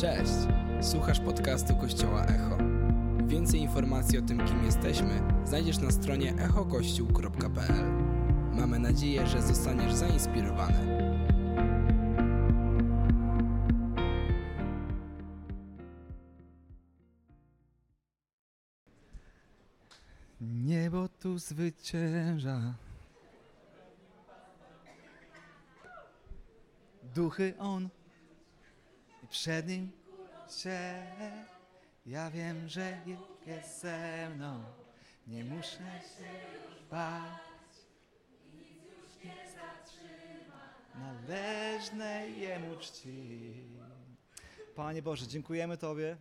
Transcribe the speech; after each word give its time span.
Cześć! 0.00 0.32
Słuchasz 0.80 1.20
podcastu 1.20 1.76
Kościoła 1.76 2.24
Echo. 2.24 2.58
Więcej 3.26 3.60
informacji 3.60 4.18
o 4.18 4.22
tym, 4.22 4.46
kim 4.46 4.64
jesteśmy, 4.64 5.22
znajdziesz 5.44 5.78
na 5.78 5.90
stronie 5.90 6.34
echokościół.pl. 6.34 7.84
Mamy 8.52 8.78
nadzieję, 8.78 9.26
że 9.26 9.42
zostaniesz 9.42 9.92
zainspirowany. 9.92 11.14
Niebo 20.40 21.08
tu 21.08 21.38
zwycięża. 21.38 22.74
Duchy 27.14 27.54
on 27.58 27.88
przed 29.30 29.68
nim 29.68 29.92
się. 30.62 31.06
Ja 32.06 32.30
wiem, 32.30 32.68
że 32.68 33.00
jest 33.46 33.80
ze 33.80 34.30
mną. 34.30 34.64
Nie 35.26 35.44
muszę 35.44 35.78
się 35.78 36.30
już 36.54 36.88
bać. 36.90 37.50
Należnej 40.94 42.40
Jemu 42.40 42.76
czci. 42.76 43.54
Panie 44.74 45.02
Boże, 45.02 45.26
dziękujemy 45.26 45.76
Tobie 45.76 46.16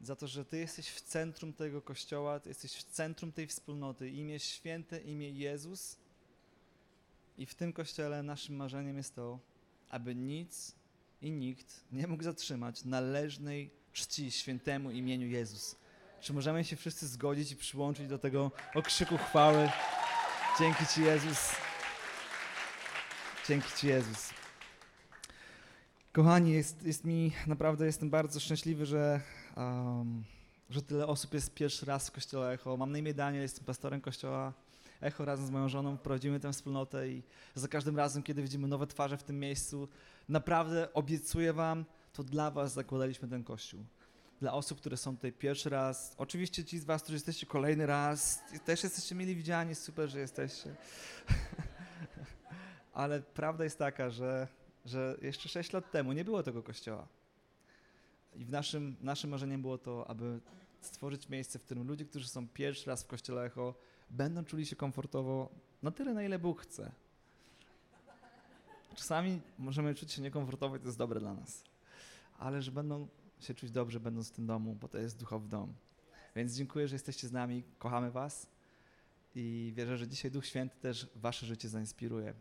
za 0.00 0.16
to, 0.16 0.26
że 0.26 0.44
Ty 0.44 0.58
jesteś 0.58 0.88
w 0.88 1.00
centrum 1.00 1.52
tego 1.52 1.82
kościoła, 1.82 2.40
Ty 2.40 2.48
jesteś 2.48 2.72
w 2.72 2.82
centrum 2.82 3.32
tej 3.32 3.46
wspólnoty. 3.46 4.10
Imię 4.10 4.40
święte, 4.40 5.00
imię 5.00 5.30
Jezus. 5.30 5.96
I 7.38 7.46
w 7.46 7.54
tym 7.54 7.72
kościele 7.72 8.22
naszym 8.22 8.56
marzeniem 8.56 8.96
jest 8.96 9.14
to, 9.14 9.38
aby 9.88 10.14
nic 10.14 10.74
i 11.22 11.30
nikt 11.30 11.84
nie 11.92 12.06
mógł 12.06 12.22
zatrzymać 12.22 12.84
należnej 12.84 13.70
czci 13.92 14.30
świętemu 14.30 14.90
imieniu 14.90 15.26
Jezus. 15.26 15.76
Czy 16.20 16.32
możemy 16.32 16.64
się 16.64 16.76
wszyscy 16.76 17.06
zgodzić 17.08 17.52
i 17.52 17.56
przyłączyć 17.56 18.08
do 18.08 18.18
tego 18.18 18.50
okrzyku 18.74 19.18
chwały? 19.18 19.68
Dzięki 20.58 20.86
Ci, 20.86 21.02
Jezus. 21.02 21.50
Dzięki 23.48 23.68
Ci, 23.76 23.86
Jezus. 23.86 24.30
Kochani, 26.12 26.52
jest, 26.52 26.82
jest 26.82 27.04
mi 27.04 27.32
naprawdę, 27.46 27.86
jestem 27.86 28.10
bardzo 28.10 28.40
szczęśliwy, 28.40 28.86
że, 28.86 29.20
um, 29.56 30.24
że 30.70 30.82
tyle 30.82 31.06
osób 31.06 31.34
jest 31.34 31.54
pierwszy 31.54 31.86
raz 31.86 32.08
w 32.08 32.12
Kościele 32.12 32.52
Echo. 32.52 32.76
Mam 32.76 32.92
na 32.92 32.98
imię 32.98 33.14
Daniel, 33.14 33.42
jestem 33.42 33.64
pastorem 33.64 34.00
Kościoła 34.00 34.52
Echo 35.02 35.24
razem 35.24 35.46
z 35.46 35.50
moją 35.50 35.68
żoną. 35.68 35.98
Prowadzimy 35.98 36.40
tę 36.40 36.52
wspólnotę 36.52 37.08
i 37.08 37.22
za 37.54 37.68
każdym 37.68 37.96
razem, 37.96 38.22
kiedy 38.22 38.42
widzimy 38.42 38.68
nowe 38.68 38.86
twarze 38.86 39.18
w 39.18 39.22
tym 39.22 39.40
miejscu, 39.40 39.88
naprawdę 40.28 40.92
obiecuję 40.94 41.52
Wam, 41.52 41.84
to 42.12 42.24
dla 42.24 42.50
Was 42.50 42.72
zakładaliśmy 42.72 43.28
ten 43.28 43.44
Kościół. 43.44 43.84
Dla 44.40 44.52
osób, 44.52 44.78
które 44.78 44.96
są 44.96 45.16
tutaj 45.16 45.32
pierwszy 45.32 45.70
raz. 45.70 46.14
Oczywiście 46.16 46.64
ci 46.64 46.78
z 46.78 46.84
Was, 46.84 47.02
którzy 47.02 47.16
jesteście 47.16 47.46
kolejny 47.46 47.86
raz, 47.86 48.42
też 48.64 48.82
jesteście 48.82 49.14
mieli 49.14 49.36
widziani, 49.36 49.74
super, 49.74 50.08
że 50.08 50.20
jesteście. 50.20 50.74
Ale 52.92 53.20
prawda 53.20 53.64
jest 53.64 53.78
taka, 53.78 54.10
że 54.10 54.48
że 54.84 55.16
jeszcze 55.22 55.48
6 55.48 55.72
lat 55.72 55.90
temu 55.90 56.12
nie 56.12 56.24
było 56.24 56.42
tego 56.42 56.62
kościoła. 56.62 57.08
I 58.34 58.44
w 58.44 58.50
naszym, 58.50 58.96
naszym 59.00 59.30
marzeniem 59.30 59.62
było 59.62 59.78
to, 59.78 60.10
aby 60.10 60.40
stworzyć 60.80 61.28
miejsce, 61.28 61.58
w 61.58 61.64
którym 61.64 61.88
ludzie, 61.88 62.04
którzy 62.04 62.28
są 62.28 62.48
pierwszy 62.48 62.90
raz 62.90 63.04
w 63.04 63.06
kościele 63.06 63.44
Echo, 63.44 63.74
będą 64.12 64.44
czuli 64.44 64.66
się 64.66 64.76
komfortowo 64.76 65.48
na 65.82 65.90
tyle, 65.90 66.14
na 66.14 66.22
ile 66.22 66.38
Bóg 66.38 66.62
chce. 66.62 66.92
Czasami 68.94 69.40
możemy 69.58 69.94
czuć 69.94 70.12
się 70.12 70.22
niekomfortowo 70.22 70.76
i 70.76 70.80
to 70.80 70.86
jest 70.86 70.98
dobre 70.98 71.20
dla 71.20 71.34
nas. 71.34 71.64
Ale 72.38 72.62
że 72.62 72.72
będą 72.72 73.08
się 73.40 73.54
czuć 73.54 73.70
dobrze, 73.70 74.00
będąc 74.00 74.28
w 74.28 74.32
tym 74.32 74.46
domu, 74.46 74.76
bo 74.80 74.88
to 74.88 74.98
jest 74.98 75.18
duchowy 75.18 75.48
dom. 75.48 75.74
Więc 76.36 76.54
dziękuję, 76.54 76.88
że 76.88 76.94
jesteście 76.94 77.28
z 77.28 77.32
nami, 77.32 77.62
kochamy 77.78 78.10
Was 78.10 78.46
i 79.34 79.72
wierzę, 79.76 79.98
że 79.98 80.08
dzisiaj 80.08 80.30
Duch 80.30 80.46
Święty 80.46 80.76
też 80.80 81.08
Wasze 81.16 81.46
życie 81.46 81.68
zainspiruje. 81.68 82.34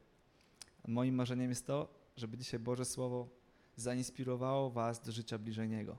Moim 0.88 1.16
marzeniem 1.16 1.50
jest 1.50 1.68
to, 1.68 1.88
żeby 2.18 2.38
dzisiaj 2.38 2.60
Boże 2.60 2.86
Słowo 2.86 3.30
zainspirowało 3.76 4.70
Was 4.70 5.02
do 5.02 5.12
życia 5.12 5.38
bliżej 5.38 5.70
Niego. 5.70 5.98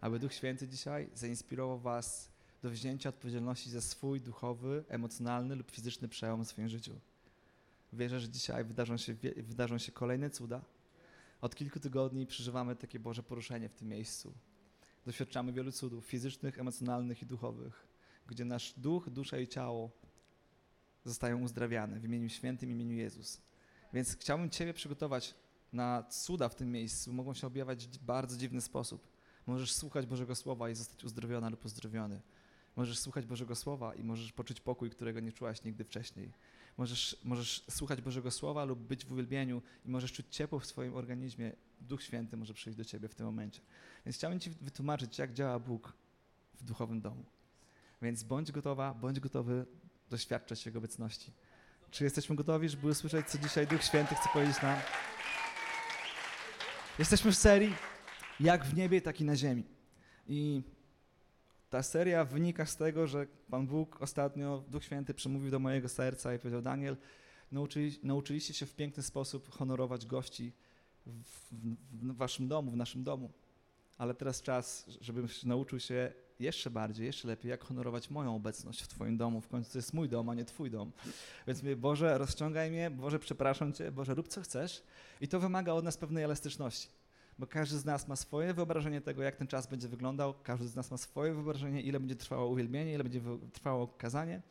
Aby 0.00 0.18
Duch 0.18 0.34
Święty 0.34 0.68
dzisiaj 0.68 1.10
zainspirował 1.14 1.78
Was 1.78 2.30
do 2.62 2.70
wzięcia 2.70 3.08
odpowiedzialności 3.08 3.70
za 3.70 3.80
swój 3.80 4.20
duchowy, 4.20 4.84
emocjonalny 4.88 5.56
lub 5.56 5.70
fizyczny 5.70 6.08
przełom 6.08 6.44
w 6.44 6.48
swoim 6.48 6.68
życiu. 6.68 7.00
Wierzę, 7.92 8.20
że 8.20 8.28
dzisiaj 8.28 8.64
wydarzą 8.64 8.96
się, 8.96 9.14
wydarzą 9.36 9.78
się 9.78 9.92
kolejne 9.92 10.30
cuda. 10.30 10.60
Od 11.40 11.54
kilku 11.54 11.80
tygodni 11.80 12.26
przeżywamy 12.26 12.76
takie 12.76 13.00
Boże 13.00 13.22
poruszenie 13.22 13.68
w 13.68 13.74
tym 13.74 13.88
miejscu. 13.88 14.32
Doświadczamy 15.06 15.52
wielu 15.52 15.72
cudów 15.72 16.06
fizycznych, 16.06 16.58
emocjonalnych 16.58 17.22
i 17.22 17.26
duchowych, 17.26 17.86
gdzie 18.26 18.44
nasz 18.44 18.74
duch, 18.76 19.10
dusza 19.10 19.38
i 19.38 19.48
ciało 19.48 19.90
zostają 21.04 21.42
uzdrawiane 21.42 22.00
w 22.00 22.04
imieniu 22.04 22.28
świętym, 22.28 22.70
imieniu 22.70 22.96
Jezus. 22.96 23.40
Więc 23.92 24.16
chciałbym 24.16 24.50
Ciebie 24.50 24.74
przygotować 24.74 25.34
na 25.72 26.02
cuda 26.02 26.48
w 26.48 26.54
tym 26.54 26.72
miejscu. 26.72 27.12
Mogą 27.12 27.34
się 27.34 27.46
objawiać 27.46 27.86
w 27.86 27.98
bardzo 27.98 28.36
dziwny 28.36 28.60
sposób. 28.60 29.08
Możesz 29.46 29.72
słuchać 29.72 30.06
Bożego 30.06 30.34
Słowa 30.34 30.70
i 30.70 30.74
zostać 30.74 31.04
uzdrowiona 31.04 31.48
lub 31.48 31.64
uzdrowiony. 31.64 32.20
Możesz 32.78 32.98
słuchać 32.98 33.26
Bożego 33.26 33.54
Słowa 33.54 33.94
i 33.94 34.04
możesz 34.04 34.32
poczuć 34.32 34.60
pokój, 34.60 34.90
którego 34.90 35.20
nie 35.20 35.32
czułaś 35.32 35.64
nigdy 35.64 35.84
wcześniej. 35.84 36.32
Możesz, 36.76 37.16
możesz 37.24 37.64
słuchać 37.70 38.00
Bożego 38.00 38.30
Słowa 38.30 38.64
lub 38.64 38.78
być 38.78 39.04
w 39.04 39.12
uwielbieniu 39.12 39.62
i 39.84 39.88
możesz 39.88 40.12
czuć 40.12 40.26
ciepło 40.30 40.58
w 40.58 40.66
swoim 40.66 40.94
organizmie. 40.94 41.52
Duch 41.80 42.02
Święty 42.02 42.36
może 42.36 42.54
przyjść 42.54 42.78
do 42.78 42.84
Ciebie 42.84 43.08
w 43.08 43.14
tym 43.14 43.26
momencie. 43.26 43.60
Więc 44.06 44.16
chciałbym 44.16 44.40
Ci 44.40 44.50
wytłumaczyć, 44.50 45.18
jak 45.18 45.32
działa 45.32 45.58
Bóg 45.58 45.92
w 46.54 46.64
duchowym 46.64 47.00
domu. 47.00 47.24
Więc 48.02 48.22
bądź 48.22 48.52
gotowa, 48.52 48.94
bądź 48.94 49.20
gotowy 49.20 49.66
doświadczać 50.10 50.66
Jego 50.66 50.78
obecności. 50.78 51.32
Czy 51.90 52.04
jesteśmy 52.04 52.36
gotowi, 52.36 52.68
żeby 52.68 52.88
usłyszeć, 52.88 53.26
co 53.26 53.38
dzisiaj 53.38 53.66
Duch 53.66 53.82
Święty 53.82 54.14
chce 54.14 54.28
powiedzieć 54.32 54.62
nam? 54.62 54.78
Jesteśmy 56.98 57.32
w 57.32 57.36
serii 57.36 57.74
jak 58.40 58.64
w 58.64 58.74
niebie, 58.74 59.00
tak 59.00 59.20
i 59.20 59.24
na 59.24 59.36
ziemi. 59.36 59.64
I 60.28 60.62
ta 61.70 61.82
seria 61.82 62.24
wynika 62.24 62.66
z 62.66 62.76
tego, 62.76 63.06
że 63.06 63.26
Pan 63.50 63.66
Bóg 63.66 64.02
ostatnio, 64.02 64.64
Duch 64.68 64.84
Święty 64.84 65.14
przemówił 65.14 65.50
do 65.50 65.58
mojego 65.58 65.88
serca 65.88 66.34
i 66.34 66.38
powiedział, 66.38 66.62
Daniel, 66.62 66.96
nauczyli, 67.52 67.98
nauczyliście 68.02 68.54
się 68.54 68.66
w 68.66 68.74
piękny 68.74 69.02
sposób 69.02 69.50
honorować 69.50 70.06
gości 70.06 70.52
w, 71.06 71.10
w, 71.12 71.54
w 71.92 72.16
waszym 72.16 72.48
domu, 72.48 72.70
w 72.70 72.76
naszym 72.76 73.04
domu. 73.04 73.30
Ale 73.98 74.14
teraz 74.14 74.42
czas, 74.42 74.86
żebym 75.00 75.28
nauczył 75.44 75.80
się 75.80 76.12
jeszcze 76.40 76.70
bardziej, 76.70 77.06
jeszcze 77.06 77.28
lepiej, 77.28 77.50
jak 77.50 77.64
honorować 77.64 78.10
moją 78.10 78.36
obecność 78.36 78.82
w 78.82 78.88
Twoim 78.88 79.16
domu. 79.16 79.40
W 79.40 79.48
końcu 79.48 79.72
to 79.72 79.78
jest 79.78 79.94
mój 79.94 80.08
dom, 80.08 80.28
a 80.28 80.34
nie 80.34 80.44
Twój 80.44 80.70
dom. 80.70 80.92
Więc 81.46 81.62
mówię, 81.62 81.76
Boże, 81.76 82.18
rozciągaj 82.18 82.70
mnie, 82.70 82.90
Boże, 82.90 83.18
przepraszam 83.18 83.72
Cię, 83.72 83.92
Boże, 83.92 84.14
rób 84.14 84.28
co 84.28 84.40
chcesz. 84.40 84.82
I 85.20 85.28
to 85.28 85.40
wymaga 85.40 85.72
od 85.72 85.84
nas 85.84 85.96
pewnej 85.96 86.24
elastyczności. 86.24 86.88
Bo 87.38 87.46
każdy 87.46 87.78
z 87.78 87.84
nas 87.84 88.08
ma 88.08 88.16
swoje 88.16 88.54
wyobrażenie 88.54 89.00
tego, 89.00 89.22
jak 89.22 89.36
ten 89.36 89.46
czas 89.46 89.66
będzie 89.66 89.88
wyglądał, 89.88 90.34
każdy 90.42 90.68
z 90.68 90.74
nas 90.74 90.90
ma 90.90 90.96
swoje 90.96 91.34
wyobrażenie, 91.34 91.82
ile 91.82 92.00
będzie 92.00 92.16
trwało 92.16 92.48
uwielbienie, 92.48 92.94
ile 92.94 93.04
będzie 93.04 93.20
trwało 93.52 93.88
kazanie. 93.88 94.42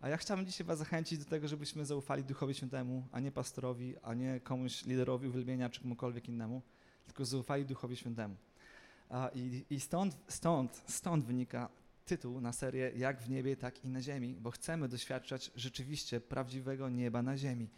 A 0.00 0.08
ja 0.08 0.16
chciałbym 0.16 0.46
dzisiaj 0.46 0.66
Was 0.66 0.78
zachęcić 0.78 1.18
do 1.18 1.24
tego, 1.24 1.48
żebyśmy 1.48 1.84
zaufali 1.84 2.24
Duchowi 2.24 2.54
Świętemu, 2.54 3.06
a 3.12 3.20
nie 3.20 3.32
pastorowi, 3.32 3.94
a 4.02 4.14
nie 4.14 4.40
komuś 4.40 4.84
liderowi 4.84 5.28
uwielbienia 5.28 5.70
czy 5.70 5.80
komukolwiek 5.80 6.28
innemu, 6.28 6.62
tylko 7.06 7.24
zaufali 7.24 7.66
Duchowi 7.66 7.96
Świętemu. 7.96 8.36
I, 9.34 9.64
i 9.70 9.80
stąd, 9.80 10.16
stąd, 10.28 10.82
stąd 10.86 11.24
wynika 11.24 11.68
tytuł 12.04 12.40
na 12.40 12.52
serię 12.52 12.92
Jak 12.96 13.22
w 13.22 13.28
niebie, 13.30 13.56
tak 13.56 13.84
i 13.84 13.88
na 13.88 14.02
ziemi, 14.02 14.36
bo 14.40 14.50
chcemy 14.50 14.88
doświadczać 14.88 15.50
rzeczywiście 15.56 16.20
prawdziwego 16.20 16.88
nieba 16.88 17.22
na 17.22 17.36
ziemi. 17.36 17.68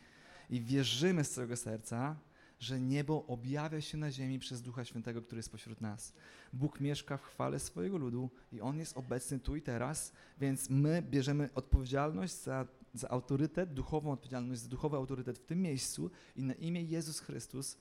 I 0.50 0.60
wierzymy 0.60 1.24
z 1.24 1.30
całego 1.30 1.56
serca, 1.56 2.16
że 2.58 2.80
niebo 2.80 3.26
objawia 3.26 3.80
się 3.80 3.98
na 3.98 4.10
ziemi 4.10 4.38
przez 4.38 4.62
Ducha 4.62 4.84
Świętego, 4.84 5.22
który 5.22 5.38
jest 5.38 5.50
pośród 5.50 5.80
nas. 5.80 6.12
Bóg 6.52 6.80
mieszka 6.80 7.16
w 7.16 7.22
chwale 7.22 7.58
swojego 7.58 7.98
ludu 7.98 8.30
i 8.52 8.60
On 8.60 8.78
jest 8.78 8.96
obecny 8.96 9.40
tu 9.40 9.56
i 9.56 9.62
teraz, 9.62 10.12
więc 10.40 10.70
my 10.70 11.02
bierzemy 11.02 11.48
odpowiedzialność 11.54 12.42
za, 12.42 12.66
za 12.94 13.08
autorytet, 13.08 13.74
duchową 13.74 14.12
odpowiedzialność, 14.12 14.60
za 14.60 14.68
duchowy 14.68 14.96
autorytet 14.96 15.38
w 15.38 15.44
tym 15.44 15.62
miejscu 15.62 16.10
i 16.36 16.42
na 16.42 16.54
imię 16.54 16.82
Jezus 16.82 17.20
Chrystus 17.20 17.78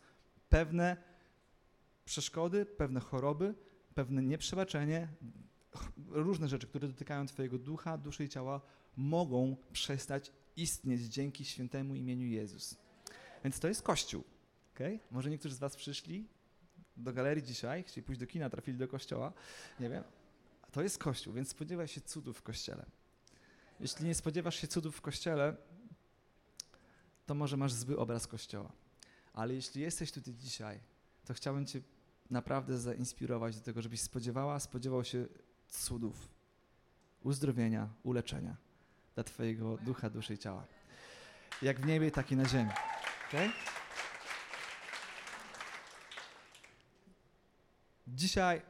pewne 0.50 0.98
przeszkody, 2.06 2.66
pewne 2.66 3.00
choroby, 3.00 3.56
pewne 3.94 4.24
nieprzebaczenie, 4.24 5.08
różne 6.08 6.48
rzeczy, 6.48 6.68
które 6.68 6.88
dotykają 6.88 7.26
Twojego 7.26 7.58
ducha, 7.58 7.98
duszy 7.98 8.24
i 8.24 8.30
ciała, 8.30 8.62
mogą 8.96 9.56
przestać 9.72 10.32
istnieć 10.58 11.02
dzięki 11.02 11.46
świętemu 11.46 11.96
imieniu 11.96 12.28
Jezus. 12.28 12.78
Więc 13.44 13.60
to 13.60 13.68
jest 13.68 13.82
Kościół. 13.82 14.24
Okay? 14.76 15.00
Może 15.12 15.30
niektórzy 15.30 15.56
z 15.56 15.60
Was 15.60 15.76
przyszli 15.76 16.28
do 16.98 17.14
galerii 17.14 17.44
dzisiaj, 17.44 17.84
chcieli 17.84 18.04
pójść 18.04 18.20
do 18.22 18.28
kina, 18.28 18.50
trafili 18.50 18.78
do 18.78 18.88
kościoła, 18.88 19.34
nie 19.80 19.90
wiem. 19.90 20.04
To 20.72 20.82
jest 20.82 20.98
Kościół, 20.98 21.34
więc 21.34 21.50
spodziewaj 21.50 21.88
się 21.88 22.02
cudów 22.02 22.38
w 22.38 22.42
Kościele. 22.42 22.86
Jeśli 23.80 24.06
nie 24.06 24.16
spodziewasz 24.16 24.56
się 24.56 24.68
cudów 24.68 24.96
w 24.96 25.02
Kościele, 25.02 25.56
to 27.26 27.36
może 27.36 27.58
masz 27.58 27.74
zły 27.74 28.00
obraz 28.00 28.28
Kościoła. 28.28 28.72
Ale 29.34 29.54
jeśli 29.54 29.82
jesteś 29.82 30.12
tutaj 30.12 30.34
dzisiaj, 30.34 30.80
to 31.26 31.34
chciałbym 31.34 31.66
Cię 31.66 31.82
naprawdę 32.30 32.78
zainspirować 32.78 33.56
do 33.56 33.62
tego, 33.62 33.82
żebyś 33.82 34.02
spodziewała, 34.02 34.60
spodziewał 34.60 35.04
się 35.04 35.26
cudów, 35.70 36.30
uzdrowienia, 37.24 37.90
uleczenia 38.04 38.58
dla 39.16 39.24
Twojego 39.24 39.78
ducha, 39.78 40.10
duszy 40.10 40.34
i 40.34 40.38
ciała. 40.38 40.66
Jak 41.62 41.80
w 41.80 41.86
niebie, 41.86 42.12
tak 42.12 42.32
i 42.32 42.36
na 42.36 42.46
ziemi. 42.46 42.72
Okay? 43.28 43.50
Dzisiaj, 48.16 48.62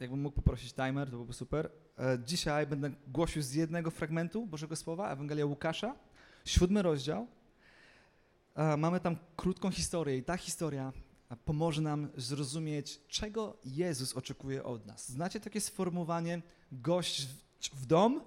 jakbym 0.00 0.20
mógł 0.20 0.36
poprosić 0.36 0.72
timer, 0.72 1.06
to 1.06 1.10
byłoby 1.10 1.32
super. 1.32 1.70
E, 1.98 2.18
dzisiaj 2.24 2.66
będę 2.66 2.90
głosił 3.08 3.42
z 3.42 3.52
jednego 3.52 3.90
fragmentu 3.90 4.46
Bożego 4.46 4.76
Słowa, 4.76 5.12
Ewangelia 5.12 5.46
Łukasza, 5.46 5.94
siódmy 6.44 6.82
rozdział. 6.82 7.26
E, 8.54 8.76
mamy 8.76 9.00
tam 9.00 9.16
krótką 9.36 9.70
historię 9.70 10.16
i 10.16 10.22
ta 10.22 10.36
historia 10.36 10.92
pomoże 11.44 11.82
nam 11.82 12.08
zrozumieć, 12.16 13.00
czego 13.08 13.56
Jezus 13.64 14.16
oczekuje 14.16 14.64
od 14.64 14.86
nas. 14.86 15.08
Znacie 15.08 15.40
takie 15.40 15.60
sformułowanie 15.60 16.42
gość 16.72 17.28
w 17.72 17.86
dom? 17.86 18.20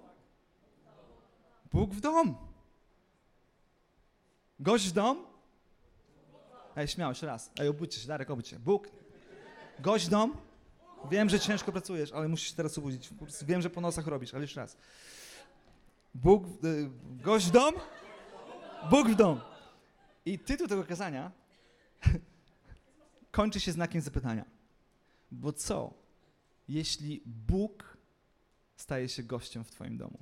Bóg 1.72 1.94
w 1.94 2.00
dom. 2.00 2.36
Gość 4.60 4.88
w 4.88 4.92
dom? 4.92 5.33
Ej, 6.76 6.88
śmiało, 6.88 7.10
jeszcze 7.10 7.26
raz. 7.26 7.50
Ej, 7.60 7.68
obudźcie 7.68 8.00
się, 8.00 8.08
Darek, 8.08 8.30
obudź 8.30 8.48
się. 8.48 8.58
Bóg. 8.58 8.88
Gość 9.78 10.08
dom? 10.08 10.36
Wiem, 11.10 11.28
że 11.28 11.40
ciężko 11.40 11.72
pracujesz, 11.72 12.12
ale 12.12 12.28
musisz 12.28 12.48
się 12.50 12.56
teraz 12.56 12.78
obudzić. 12.78 13.10
Wiem, 13.46 13.62
że 13.62 13.70
po 13.70 13.80
nosach 13.80 14.06
robisz, 14.06 14.34
ale 14.34 14.42
jeszcze 14.42 14.60
raz. 14.60 14.76
Bóg, 16.14 16.44
y, 16.64 16.90
gość 17.22 17.46
w 17.46 17.50
dom? 17.50 17.74
Bóg 18.90 19.08
w 19.08 19.14
dom. 19.14 19.40
I 20.26 20.38
tytuł 20.38 20.68
tego 20.68 20.84
kazania 20.84 21.32
kończy 23.30 23.60
się 23.60 23.72
znakiem 23.72 24.00
zapytania. 24.00 24.44
Bo 25.30 25.52
co, 25.52 25.94
jeśli 26.68 27.22
Bóg 27.26 27.96
staje 28.76 29.08
się 29.08 29.22
gościem 29.22 29.64
w 29.64 29.70
Twoim 29.70 29.96
domu? 29.96 30.18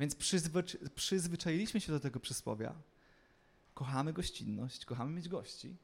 Więc 0.00 0.16
przyzwycz- 0.16 0.88
przyzwyczailiśmy 0.94 1.80
się 1.80 1.92
do 1.92 2.00
tego 2.00 2.20
przysłowia. 2.20 2.74
Kochamy 3.74 4.12
gościnność, 4.12 4.84
kochamy 4.84 5.10
mieć 5.10 5.28
gości, 5.28 5.76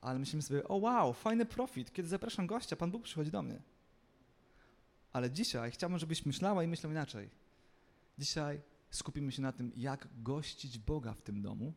ale 0.00 0.18
myślimy 0.18 0.42
sobie, 0.42 0.68
o 0.68 0.74
wow, 0.76 1.12
fajny 1.12 1.46
profit, 1.46 1.92
kiedy 1.92 2.08
zapraszam 2.08 2.46
gościa, 2.46 2.76
Pan 2.76 2.90
Bóg 2.90 3.02
przychodzi 3.02 3.30
do 3.30 3.42
mnie. 3.42 3.62
Ale 5.12 5.30
dzisiaj 5.30 5.70
chciałbym, 5.70 5.98
żebyś 5.98 6.26
myślała 6.26 6.64
i 6.64 6.68
myślał 6.68 6.92
inaczej. 6.92 7.30
Dzisiaj 8.18 8.60
skupimy 8.90 9.32
się 9.32 9.42
na 9.42 9.52
tym, 9.52 9.72
jak 9.76 10.08
gościć 10.22 10.78
Boga 10.78 11.14
w 11.14 11.22
tym 11.22 11.42
domu, 11.42 11.72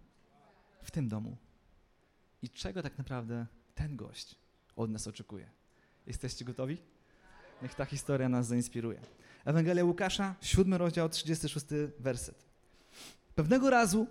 w 0.84 0.92
tym 0.92 1.10
domu. 1.10 1.38
I 2.42 2.50
czego 2.50 2.84
tak 2.84 2.98
naprawdę 2.98 3.46
ten 3.75 3.96
gość 3.96 4.36
od 4.75 4.90
nas 4.90 5.07
oczekuje. 5.07 5.50
Jesteście 6.07 6.46
gotowi? 6.46 6.78
Niech 7.62 7.75
ta 7.75 7.86
historia 7.86 8.30
nas 8.30 8.48
zainspiruje. 8.48 9.01
Ewangelia 9.46 9.86
Łukasza, 9.86 10.36
7 10.42 10.74
rozdział, 10.74 11.10
36 11.10 11.66
werset. 12.00 12.46
Pewnego 13.36 13.69
razu 13.69 14.07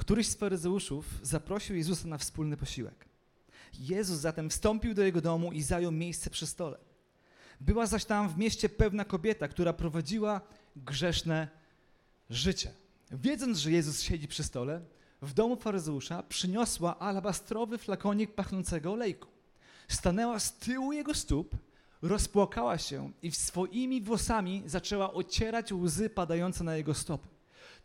któryś 0.00 0.28
z 0.28 0.34
faryzeuszów 0.34 1.04
zaprosił 1.22 1.76
Jezusa 1.76 2.08
na 2.08 2.18
wspólny 2.18 2.56
posiłek. 2.56 3.04
Jezus 3.78 4.18
zatem 4.18 4.50
wstąpił 4.50 4.94
do 4.94 5.02
jego 5.02 5.20
domu 5.20 5.52
i 5.52 5.62
zajął 5.62 5.92
miejsce 5.92 6.30
przy 6.30 6.46
stole. 6.46 6.78
Była 7.60 7.86
zaś 7.86 8.04
tam 8.04 8.28
w 8.28 8.38
mieście 8.38 8.68
pewna 8.68 9.04
kobieta, 9.04 9.48
która 9.48 9.72
prowadziła 9.72 10.40
grzeszne 10.76 11.48
życie. 12.30 12.72
Wiedząc, 13.10 13.58
że 13.58 13.70
Jezus 13.70 14.00
siedzi 14.02 14.28
przy 14.28 14.42
stole, 14.42 14.80
w 15.22 15.32
domu 15.32 15.56
faryzeusza 15.56 16.22
przyniosła 16.22 16.98
alabastrowy 16.98 17.78
flakonik 17.78 18.34
pachnącego 18.34 18.92
olejku. 18.92 19.28
Stanęła 19.88 20.38
z 20.38 20.58
tyłu 20.58 20.92
jego 20.92 21.14
stóp, 21.14 21.56
rozpłakała 22.02 22.78
się 22.78 23.12
i 23.22 23.32
swoimi 23.32 24.00
włosami 24.02 24.62
zaczęła 24.66 25.12
ocierać 25.12 25.72
łzy 25.72 26.10
padające 26.10 26.64
na 26.64 26.76
jego 26.76 26.94
stopy. 26.94 27.39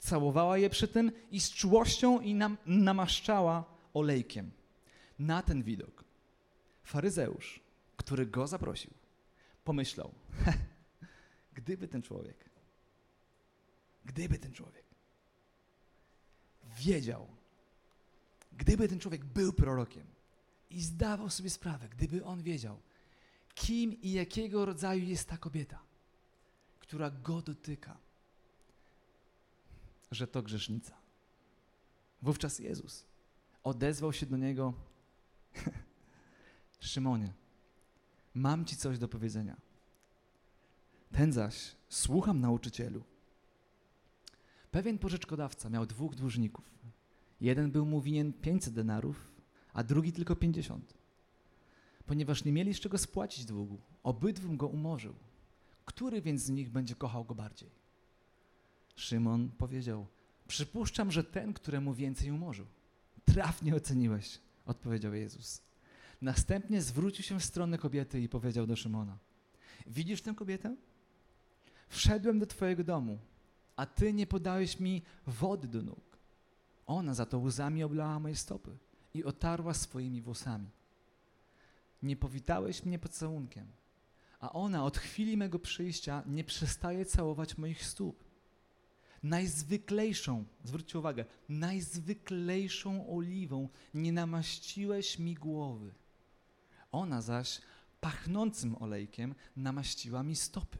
Całowała 0.06 0.58
je 0.58 0.70
przy 0.70 0.88
tym 0.88 1.12
i 1.32 1.40
z 1.40 1.52
czułością 1.52 2.22
i 2.22 2.34
nam, 2.34 2.58
namaszczała 2.66 3.66
olejkiem. 3.94 4.52
Na 5.20 5.42
ten 5.42 5.64
widok 5.64 6.04
faryzeusz, 6.84 7.60
który 7.98 8.26
go 8.26 8.48
zaprosił, 8.48 8.92
pomyślał, 9.64 10.12
gdyby 11.54 11.88
ten 11.88 12.02
człowiek, 12.02 12.50
gdyby 14.06 14.40
ten 14.40 14.54
człowiek 14.54 14.86
wiedział, 16.64 17.28
gdyby 18.54 18.88
ten 18.88 19.00
człowiek 19.00 19.26
był 19.26 19.54
prorokiem 19.54 20.08
i 20.70 20.82
zdawał 20.82 21.30
sobie 21.30 21.50
sprawę, 21.50 21.90
gdyby 21.90 22.26
on 22.26 22.44
wiedział, 22.44 22.80
kim 23.56 24.02
i 24.02 24.12
jakiego 24.12 24.66
rodzaju 24.66 25.04
jest 25.04 25.30
ta 25.30 25.38
kobieta, 25.38 25.80
która 26.80 27.10
go 27.10 27.42
dotyka, 27.42 28.05
że 30.12 30.28
to 30.28 30.44
grzesznica. 30.44 30.98
Wówczas 32.22 32.60
Jezus 32.60 33.06
odezwał 33.64 34.14
się 34.14 34.26
do 34.26 34.38
niego: 34.38 34.74
Szymonie, 36.80 37.34
mam 38.34 38.66
ci 38.66 38.76
coś 38.76 39.00
do 39.00 39.08
powiedzenia. 39.08 39.58
Ten 41.12 41.34
zaś, 41.34 41.76
słucham 41.90 42.40
nauczycielu. 42.40 43.04
Pewien 44.72 44.98
pożyczkodawca 44.98 45.70
miał 45.70 45.86
dwóch 45.86 46.16
dłużników. 46.16 46.66
Jeden 47.42 47.72
był 47.72 47.86
mu 47.86 48.02
winien 48.02 48.34
500 48.34 48.74
denarów, 48.74 49.32
a 49.74 49.84
drugi 49.84 50.14
tylko 50.14 50.36
50. 50.36 50.94
Ponieważ 52.06 52.46
nie 52.46 52.52
mieli 52.52 52.74
z 52.74 52.80
czego 52.80 52.98
spłacić 52.98 53.46
długu, 53.46 53.78
obydwu 54.04 54.58
go 54.58 54.68
umorzył. 54.68 55.14
Który 55.86 56.22
więc 56.22 56.42
z 56.42 56.50
nich 56.50 56.70
będzie 56.70 56.96
kochał 56.96 57.26
go 57.26 57.36
bardziej? 57.36 57.70
Szymon 58.96 59.50
powiedział: 59.50 60.08
Przypuszczam, 60.48 61.12
że 61.12 61.24
ten, 61.24 61.54
któremu 61.54 61.94
więcej 61.94 62.32
umorzył. 62.32 62.66
Trafnie 63.26 63.76
oceniłeś, 63.76 64.40
odpowiedział 64.66 65.14
Jezus. 65.14 65.62
Następnie 66.22 66.82
zwrócił 66.82 67.24
się 67.26 67.40
w 67.40 67.46
stronę 67.46 67.78
kobiety 67.78 68.22
i 68.22 68.30
powiedział 68.30 68.68
do 68.68 68.76
Szymona: 68.76 69.18
Widzisz 69.88 70.22
tę 70.22 70.34
kobietę? 70.34 70.76
Wszedłem 71.90 72.40
do 72.40 72.46
Twojego 72.46 72.84
domu, 72.84 73.20
a 73.76 73.86
Ty 73.86 74.14
nie 74.14 74.28
podałeś 74.28 74.80
mi 74.80 75.02
wody 75.28 75.68
do 75.68 75.82
nóg. 75.82 76.18
Ona 76.86 77.14
za 77.14 77.26
to 77.26 77.40
łzami 77.40 77.84
oblała 77.84 78.20
moje 78.20 78.36
stopy 78.36 78.78
i 79.14 79.24
otarła 79.24 79.74
swoimi 79.74 80.22
włosami. 80.22 80.70
Nie 82.04 82.16
powitałeś 82.16 82.86
mnie 82.86 83.00
pocałunkiem, 83.00 83.68
a 84.40 84.54
ona 84.54 84.84
od 84.84 84.98
chwili 84.98 85.38
mego 85.38 85.60
przyjścia 85.60 86.24
nie 86.26 86.44
przestaje 86.44 87.06
całować 87.06 87.58
moich 87.58 87.86
stóp 87.86 88.25
najzwyklejszą, 89.26 90.46
zwróćcie 90.64 91.00
uwagę, 91.00 91.26
najzwyklejszą 91.50 93.10
oliwą 93.18 93.70
nie 93.94 94.12
namaściłeś 94.12 95.20
mi 95.20 95.36
głowy. 95.36 95.94
Ona 96.92 97.22
zaś 97.22 97.62
pachnącym 98.02 98.76
olejkiem 98.80 99.36
namaściła 99.56 100.24
mi 100.24 100.36
stopy. 100.36 100.78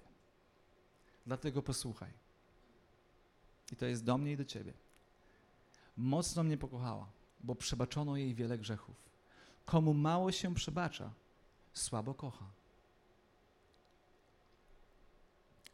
Dlatego 1.26 1.62
posłuchaj. 1.62 2.12
I 3.72 3.76
to 3.76 3.86
jest 3.86 4.04
do 4.04 4.18
mnie 4.18 4.32
i 4.32 4.38
do 4.38 4.46
ciebie. 4.46 4.74
Mocno 5.98 6.44
mnie 6.44 6.58
pokochała, 6.58 7.10
bo 7.44 7.56
przebaczono 7.56 8.18
jej 8.18 8.36
wiele 8.36 8.58
grzechów. 8.58 8.96
Komu 9.66 9.94
mało 9.94 10.32
się 10.32 10.54
przebacza, 10.56 11.14
słabo 11.74 12.14
kocha. 12.14 12.46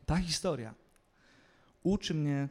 Ta 0.05 0.17
historia 0.17 0.73
uczy 1.83 2.13
mnie 2.13 2.49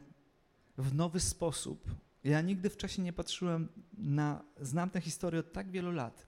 w 0.81 0.95
nowy 0.95 1.19
sposób. 1.19 1.95
Ja 2.23 2.41
nigdy 2.41 2.69
wcześniej 2.69 3.05
nie 3.05 3.13
patrzyłem 3.13 3.67
na, 3.97 4.43
znam 4.61 4.89
tę 4.89 5.01
historię 5.01 5.39
od 5.39 5.53
tak 5.53 5.71
wielu 5.71 5.91
lat, 5.91 6.27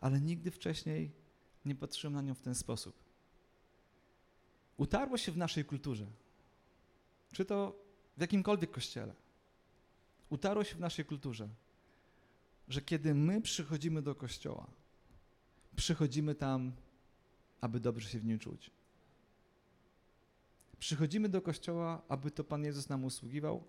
ale 0.00 0.20
nigdy 0.20 0.50
wcześniej 0.50 1.10
nie 1.64 1.74
patrzyłem 1.74 2.14
na 2.14 2.22
nią 2.22 2.34
w 2.34 2.40
ten 2.40 2.54
sposób. 2.54 2.94
Utarło 4.76 5.16
się 5.16 5.32
w 5.32 5.36
naszej 5.36 5.64
kulturze, 5.64 6.06
czy 7.32 7.44
to 7.44 7.84
w 8.16 8.20
jakimkolwiek 8.20 8.70
kościele, 8.70 9.14
utarło 10.30 10.64
się 10.64 10.76
w 10.76 10.80
naszej 10.80 11.04
kulturze, 11.04 11.48
że 12.68 12.80
kiedy 12.80 13.14
my 13.14 13.40
przychodzimy 13.40 14.02
do 14.02 14.14
kościoła, 14.14 14.66
przychodzimy 15.76 16.34
tam, 16.34 16.72
aby 17.60 17.80
dobrze 17.80 18.08
się 18.08 18.18
w 18.18 18.24
nim 18.24 18.38
czuć. 18.38 18.70
Przychodzimy 20.80 21.28
do 21.28 21.42
kościoła, 21.42 22.02
aby 22.08 22.30
to 22.30 22.44
Pan 22.44 22.64
Jezus 22.64 22.88
nam 22.88 23.04
usługiwał, 23.04 23.64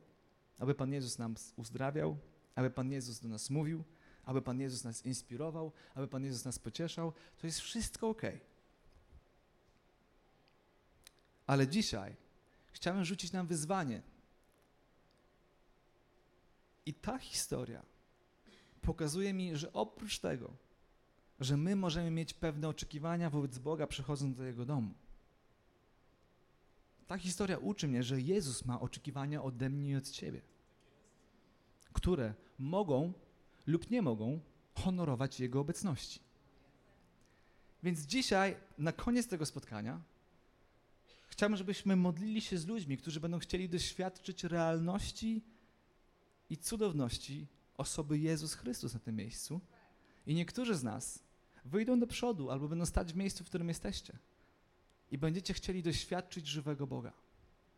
aby 0.59 0.75
Pan 0.75 0.93
Jezus 0.93 1.17
nam 1.17 1.35
uzdrawiał, 1.55 2.17
aby 2.55 2.69
Pan 2.69 2.91
Jezus 2.91 3.19
do 3.19 3.29
nas 3.29 3.49
mówił, 3.49 3.83
aby 4.25 4.41
Pan 4.41 4.59
Jezus 4.59 4.83
nas 4.83 5.05
inspirował, 5.05 5.71
aby 5.95 6.07
Pan 6.07 6.23
Jezus 6.23 6.45
nas 6.45 6.59
pocieszał. 6.59 7.13
To 7.37 7.47
jest 7.47 7.59
wszystko 7.59 8.09
ok. 8.09 8.21
Ale 11.47 11.67
dzisiaj 11.67 12.15
chciałem 12.71 13.05
rzucić 13.05 13.31
nam 13.31 13.47
wyzwanie. 13.47 14.01
I 16.85 16.93
ta 16.93 17.17
historia 17.17 17.83
pokazuje 18.81 19.33
mi, 19.33 19.57
że 19.57 19.73
oprócz 19.73 20.19
tego, 20.19 20.53
że 21.39 21.57
my 21.57 21.75
możemy 21.75 22.11
mieć 22.11 22.33
pewne 22.33 22.69
oczekiwania 22.69 23.29
wobec 23.29 23.57
Boga 23.57 23.87
przychodząc 23.87 24.37
do 24.37 24.43
Jego 24.43 24.65
domu, 24.65 24.93
ta 27.11 27.17
historia 27.17 27.57
uczy 27.57 27.87
mnie, 27.87 28.03
że 28.03 28.21
Jezus 28.21 28.65
ma 28.65 28.79
oczekiwania 28.79 29.43
ode 29.43 29.69
mnie 29.69 29.89
i 29.89 29.95
od 29.95 30.09
Ciebie, 30.09 30.41
które 31.93 32.33
mogą 32.59 33.13
lub 33.67 33.89
nie 33.89 34.01
mogą 34.01 34.39
honorować 34.75 35.39
Jego 35.39 35.59
obecności. 35.59 36.19
Więc 37.83 37.99
dzisiaj, 37.99 38.55
na 38.77 38.91
koniec 38.91 39.27
tego 39.27 39.45
spotkania, 39.45 40.01
chciałbym, 41.27 41.57
żebyśmy 41.57 41.95
modlili 41.95 42.41
się 42.41 42.57
z 42.57 42.67
ludźmi, 42.67 42.97
którzy 42.97 43.19
będą 43.19 43.39
chcieli 43.39 43.69
doświadczyć 43.69 44.43
realności 44.43 45.43
i 46.49 46.57
cudowności 46.57 47.47
osoby 47.77 48.19
Jezus 48.19 48.53
Chrystus 48.53 48.93
na 48.93 48.99
tym 48.99 49.15
miejscu. 49.15 49.61
I 50.27 50.35
niektórzy 50.35 50.75
z 50.75 50.83
nas 50.83 51.23
wyjdą 51.65 51.99
do 51.99 52.07
przodu 52.07 52.51
albo 52.51 52.67
będą 52.67 52.85
stać 52.85 53.13
w 53.13 53.15
miejscu, 53.15 53.43
w 53.43 53.47
którym 53.47 53.67
jesteście. 53.67 54.17
I 55.11 55.17
będziecie 55.17 55.53
chcieli 55.53 55.83
doświadczyć 55.83 56.47
żywego 56.47 56.87
Boga. 56.87 57.13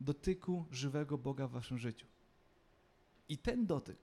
Dotyku 0.01 0.65
żywego 0.71 1.17
Boga 1.17 1.47
w 1.47 1.51
waszym 1.51 1.77
życiu. 1.77 2.07
I 3.29 3.37
ten 3.37 3.65
dotyk 3.65 3.97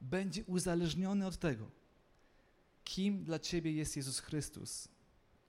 będzie 0.00 0.44
uzależniony 0.44 1.26
od 1.26 1.38
tego, 1.38 1.70
kim 2.84 3.24
dla 3.24 3.38
ciebie 3.38 3.72
jest 3.72 3.96
Jezus 3.96 4.18
Chrystus, 4.18 4.88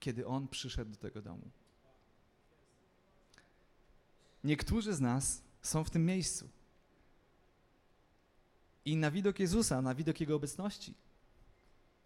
kiedy 0.00 0.26
On 0.26 0.48
przyszedł 0.48 0.90
do 0.90 0.96
tego 0.96 1.22
domu. 1.22 1.50
Niektórzy 4.44 4.94
z 4.94 5.00
nas 5.00 5.42
są 5.62 5.84
w 5.84 5.90
tym 5.90 6.06
miejscu. 6.06 6.48
I 8.84 8.96
na 8.96 9.10
widok 9.10 9.38
Jezusa, 9.38 9.82
na 9.82 9.94
widok 9.94 10.20
Jego 10.20 10.36
obecności, 10.36 10.94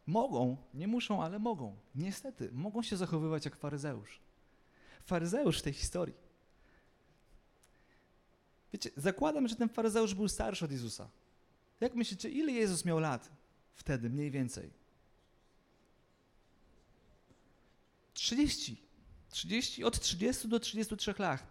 mogą, 0.07 0.57
nie 0.75 0.89
muszą, 0.89 1.23
ale 1.23 1.39
mogą, 1.39 1.77
niestety, 1.95 2.51
mogą 2.53 2.83
się 2.83 2.97
zachowywać 2.97 3.45
jak 3.45 3.57
faryzeusz. 3.57 4.26
Faryzeusz 5.07 5.59
w 5.59 5.63
tej 5.63 5.73
historii. 5.73 6.15
Wiecie, 8.73 8.91
zakładam, 8.97 9.49
że 9.49 9.57
ten 9.57 9.69
faryzeusz 9.69 10.15
był 10.15 10.29
starszy 10.29 10.65
od 10.65 10.71
Jezusa. 10.71 11.09
Jak 11.81 11.95
myślicie, 11.95 12.31
ile 12.31 12.53
Jezus 12.53 12.85
miał 12.85 12.99
lat 12.99 13.31
wtedy, 13.75 14.11
mniej 14.11 14.31
więcej? 14.31 14.71
30. 18.15 18.83
30 19.31 19.85
od 19.85 20.01
30 20.01 20.49
do 20.49 20.61
33 20.61 21.15
lat. 21.19 21.47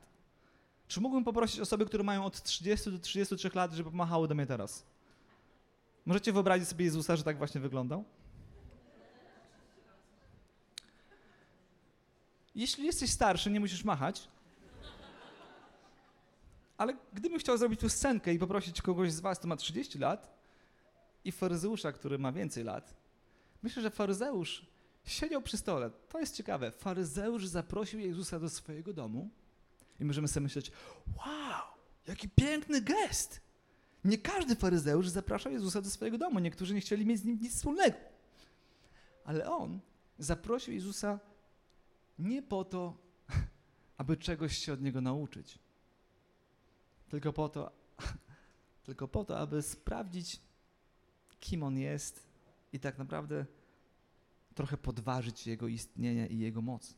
Czy 0.88 1.02
mógłbym 1.02 1.24
poprosić 1.24 1.60
osoby, 1.60 1.86
które 1.86 2.04
mają 2.04 2.26
od 2.26 2.44
30 2.44 2.92
do 2.92 3.00
33 3.00 3.50
lat, 3.54 3.74
żeby 3.74 3.92
pomachały 3.92 4.28
do 4.28 4.36
mnie 4.36 4.46
teraz? 4.46 4.86
Możecie 6.06 6.34
wyobrazić 6.34 6.68
sobie 6.70 6.86
Jezusa, 6.86 7.16
że 7.16 7.24
tak 7.24 7.38
właśnie 7.38 7.62
wyglądał? 7.62 8.06
Jeśli 12.56 12.86
jesteś 12.86 13.12
starszy, 13.12 13.52
nie 13.52 13.60
musisz 13.60 13.84
machać. 13.84 14.28
Ale 16.78 16.98
gdybym 17.14 17.40
chciał 17.40 17.58
zrobić 17.58 17.80
tu 17.80 17.90
scenkę 17.90 18.34
i 18.34 18.40
poprosić 18.40 18.82
kogoś 18.82 19.12
z 19.12 19.20
was, 19.20 19.40
kto 19.40 19.48
ma 19.48 19.56
30 19.56 20.00
lat 20.00 20.36
i 21.26 21.32
faryzeusza, 21.32 21.92
który 21.92 22.18
ma 22.18 22.32
więcej 22.32 22.64
lat, 22.64 22.96
myślę, 23.64 23.82
że 23.82 23.90
faryzeusz 23.90 24.66
siedział 25.06 25.42
przy 25.42 25.58
stole. 25.58 25.92
To 26.10 26.20
jest 26.20 26.36
ciekawe. 26.36 26.72
Faryzeusz 26.72 27.48
zaprosił 27.48 28.00
Jezusa 28.00 28.40
do 28.40 28.50
swojego 28.50 28.94
domu 28.94 29.30
i 30.00 30.06
możemy 30.06 30.28
sobie 30.28 30.44
myśleć, 30.44 30.72
wow, 31.18 31.64
jaki 32.08 32.30
piękny 32.30 32.82
gest. 32.82 33.42
Nie 34.04 34.18
każdy 34.18 34.56
faryzeusz 34.56 35.10
zapraszał 35.10 35.52
Jezusa 35.52 35.82
do 35.82 35.90
swojego 35.90 36.18
domu. 36.18 36.40
Niektórzy 36.40 36.74
nie 36.74 36.82
chcieli 36.82 37.06
mieć 37.06 37.20
z 37.20 37.26
nim 37.26 37.40
nic 37.42 37.56
wspólnego. 37.56 37.98
Ale 39.26 39.52
on 39.52 39.80
zaprosił 40.20 40.74
Jezusa 40.74 41.20
nie 42.20 42.42
po 42.42 42.66
to, 42.66 42.98
aby 43.98 44.18
czegoś 44.18 44.58
się 44.58 44.74
od 44.74 44.82
niego 44.82 45.02
nauczyć, 45.02 45.60
tylko 47.10 47.34
po 47.34 47.50
to, 47.50 47.72
tylko 48.86 49.08
po 49.08 49.26
to, 49.26 49.40
aby 49.40 49.62
sprawdzić, 49.62 50.40
kim 51.40 51.64
on 51.64 51.78
jest 51.78 52.26
i 52.74 52.80
tak 52.80 52.98
naprawdę 52.98 53.46
trochę 54.56 54.78
podważyć 54.78 55.48
jego 55.48 55.68
istnienie 55.68 56.28
i 56.28 56.40
jego 56.40 56.62
moc. 56.62 56.96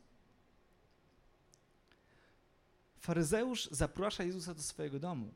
Faryzeusz 2.98 3.68
zaprasza 3.70 4.24
Jezusa 4.24 4.54
do 4.54 4.62
swojego 4.62 4.98
domu 4.98 5.34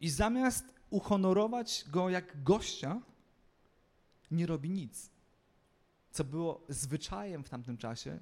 i 0.00 0.10
zamiast 0.10 0.64
uhonorować 0.90 1.84
go 1.88 2.10
jak 2.10 2.42
gościa, 2.42 3.00
nie 4.30 4.46
robi 4.46 4.70
nic, 4.70 5.10
co 6.10 6.24
było 6.24 6.64
zwyczajem 6.68 7.44
w 7.44 7.48
tamtym 7.48 7.76
czasie 7.76 8.18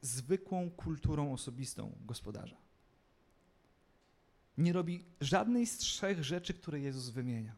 zwykłą 0.00 0.70
kulturą 0.70 1.32
osobistą 1.32 1.92
gospodarza. 2.06 2.56
Nie 4.58 4.72
robi 4.72 5.04
żadnej 5.20 5.66
z 5.66 5.78
trzech 5.78 6.24
rzeczy, 6.24 6.54
które 6.54 6.80
Jezus 6.80 7.08
wymienia. 7.08 7.56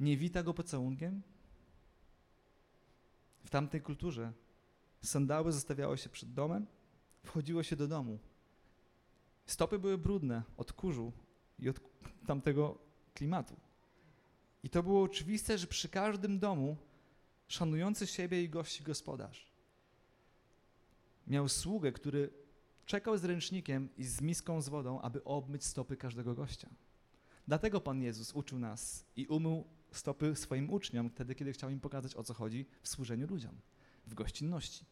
Nie 0.00 0.16
wita 0.16 0.42
go 0.42 0.54
pocałunkiem, 0.54 1.22
w 3.44 3.50
tamtej 3.50 3.80
kulturze 3.80 4.32
sandały 5.02 5.52
zostawiało 5.52 5.96
się 5.96 6.08
przed 6.08 6.32
domem, 6.32 6.66
wchodziło 7.24 7.62
się 7.62 7.76
do 7.76 7.88
domu. 7.88 8.18
Stopy 9.46 9.78
były 9.78 9.98
brudne 9.98 10.42
od 10.56 10.72
kurzu 10.72 11.12
i 11.58 11.68
od 11.68 11.80
tamtego 12.26 12.78
klimatu. 13.14 13.56
I 14.62 14.70
to 14.70 14.82
było 14.82 15.02
oczywiste, 15.02 15.58
że 15.58 15.66
przy 15.66 15.88
każdym 15.88 16.38
domu 16.38 16.76
szanujący 17.48 18.06
siebie 18.06 18.42
i 18.42 18.48
gości 18.48 18.84
gospodarz 18.84 19.49
miał 21.30 21.48
sługę, 21.48 21.92
który 21.92 22.30
czekał 22.86 23.18
z 23.18 23.24
ręcznikiem 23.24 23.88
i 23.96 24.04
z 24.04 24.20
miską 24.20 24.62
z 24.62 24.68
wodą, 24.68 25.00
aby 25.00 25.24
obmyć 25.24 25.64
stopy 25.64 25.96
każdego 25.96 26.34
gościa. 26.34 26.68
Dlatego 27.48 27.80
Pan 27.80 28.02
Jezus 28.02 28.32
uczył 28.32 28.58
nas 28.58 29.06
i 29.16 29.26
umył 29.26 29.64
stopy 29.92 30.36
swoim 30.36 30.70
uczniom 30.70 31.10
wtedy, 31.10 31.34
kiedy 31.34 31.52
chciał 31.52 31.70
im 31.70 31.80
pokazać, 31.80 32.14
o 32.14 32.22
co 32.22 32.34
chodzi 32.34 32.66
w 32.82 32.88
służeniu 32.88 33.26
ludziom, 33.26 33.60
w 34.06 34.14
gościnności. 34.14 34.84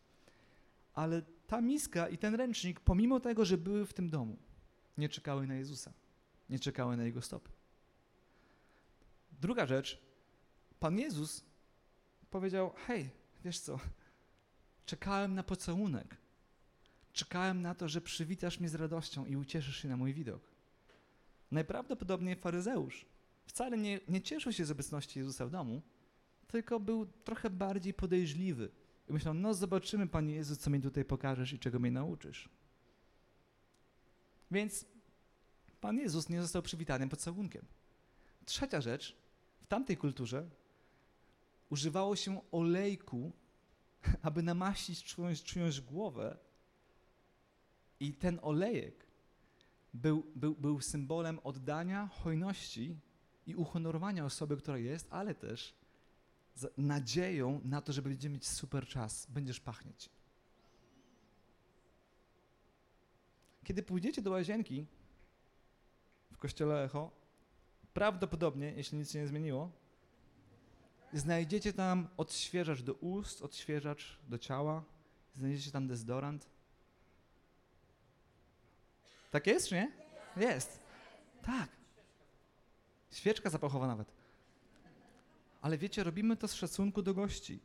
Ale 0.95 1.23
ta 1.47 1.61
miska 1.61 2.09
i 2.09 2.19
ten 2.19 2.35
ręcznik, 2.35 2.81
pomimo 2.81 3.21
tego, 3.21 3.45
że 3.45 3.59
były 3.59 3.87
w 3.87 3.95
tym 3.95 4.11
domu, 4.11 4.37
nie 4.99 5.09
czekały 5.09 5.47
na 5.47 5.55
Jezusa, 5.55 5.93
nie 6.51 6.59
czekały 6.59 6.97
na 6.97 7.05
Jego 7.05 7.23
stopy. 7.23 7.51
Druga 9.41 9.67
rzecz, 9.67 10.03
Pan 10.81 10.99
Jezus 10.99 11.45
powiedział, 12.31 12.73
hej, 12.87 13.11
wiesz 13.45 13.59
co, 13.59 13.79
czekałem 14.87 15.35
na 15.35 15.43
pocałunek, 15.43 16.17
czekałem 17.13 17.63
na 17.63 17.75
to, 17.75 17.89
że 17.89 18.01
przywitasz 18.01 18.61
mnie 18.61 18.69
z 18.69 18.75
radością 18.75 19.27
i 19.27 19.37
ucieszysz 19.37 19.77
się 19.83 19.89
na 19.89 19.97
mój 19.97 20.15
widok. 20.15 20.43
Najprawdopodobniej 21.51 22.37
faryzeusz 22.37 23.07
wcale 23.47 23.79
nie, 23.79 24.01
nie 24.09 24.21
cieszył 24.21 24.53
się 24.53 24.65
z 24.65 24.71
obecności 24.71 25.19
Jezusa 25.19 25.47
w 25.47 25.51
domu, 25.51 25.83
tylko 26.47 26.81
był 26.81 27.07
trochę 27.07 27.51
bardziej 27.51 27.95
podejrzliwy. 27.95 28.71
I 29.09 29.13
myślał, 29.13 29.35
no 29.35 29.55
zobaczymy, 29.55 30.07
Panie 30.07 30.35
Jezu, 30.35 30.57
co 30.57 30.71
mi 30.71 30.81
tutaj 30.81 31.05
pokażesz 31.05 31.53
i 31.53 31.59
czego 31.59 31.79
mnie 31.79 31.91
nauczysz. 31.91 32.49
Więc 34.51 34.85
Pan 35.81 35.99
Jezus 35.99 36.29
nie 36.29 36.43
został 36.43 36.63
przywitany 36.63 37.09
pocałunkiem. 37.09 37.65
Trzecia 38.45 38.81
rzecz, 38.81 39.17
w 39.61 39.67
tamtej 39.67 39.97
kulturze 39.97 40.51
używało 41.71 42.17
się 42.17 42.41
olejku, 42.53 43.33
aby 44.23 44.43
namaścić 44.43 45.05
czyjąś, 45.05 45.43
czyjąś 45.43 45.81
głowę 45.81 46.37
i 48.01 48.15
ten 48.15 48.39
olejek 48.43 49.07
był, 49.95 50.27
był, 50.35 50.55
był 50.55 50.81
symbolem 50.81 51.39
oddania 51.45 52.07
hojności 52.07 52.97
i 53.47 53.55
uhonorowania 53.55 54.25
osoby, 54.25 54.57
która 54.57 54.79
jest, 54.79 55.07
ale 55.11 55.35
też 55.35 55.75
nadzieją 56.77 57.61
na 57.65 57.83
to, 57.83 57.93
że 57.93 58.03
będziemy 58.03 58.35
mieć 58.35 58.49
super 58.49 58.87
czas, 58.87 59.27
będziesz 59.31 59.61
pachnieć. 59.61 60.11
Kiedy 63.65 63.83
pójdziecie 63.83 64.23
do 64.23 64.31
łazienki 64.31 64.87
w 66.33 66.39
kościele 66.39 66.85
Echo, 66.85 67.11
prawdopodobnie, 67.95 68.73
jeśli 68.77 68.99
nic 68.99 69.13
się 69.13 69.19
nie 69.19 69.27
zmieniło, 69.27 69.71
znajdziecie 71.13 71.73
tam 71.73 72.09
odświeżacz 72.17 72.83
do 72.83 72.95
ust, 72.95 73.43
odświeżacz 73.43 74.19
do 74.29 74.39
ciała, 74.39 74.85
znajdziecie 75.35 75.71
tam 75.71 75.87
dezodorant. 75.87 76.58
Tak 79.31 79.47
jest, 79.47 79.69
czy 79.69 79.75
nie? 79.75 79.93
Jest. 80.37 80.81
Tak. 81.43 81.69
Świeczka 83.11 83.51
zapachowa 83.51 83.87
nawet. 83.87 84.13
Ale 85.63 85.79
wiecie, 85.79 86.05
robimy 86.05 86.37
to 86.37 86.49
z 86.49 86.55
szacunku 86.55 87.03
do 87.03 87.15
gości, 87.15 87.61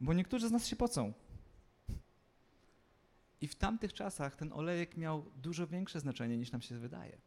bo 0.00 0.12
niektórzy 0.12 0.48
z 0.48 0.52
nas 0.52 0.66
się 0.66 0.76
pocą. 0.76 1.12
I 3.40 3.48
w 3.48 3.54
tamtych 3.54 3.92
czasach 3.92 4.36
ten 4.36 4.52
olejek 4.52 4.96
miał 4.96 5.24
dużo 5.36 5.66
większe 5.66 6.00
znaczenie 6.00 6.36
niż 6.36 6.52
nam 6.52 6.62
się 6.62 6.78
wydaje. 6.78 7.18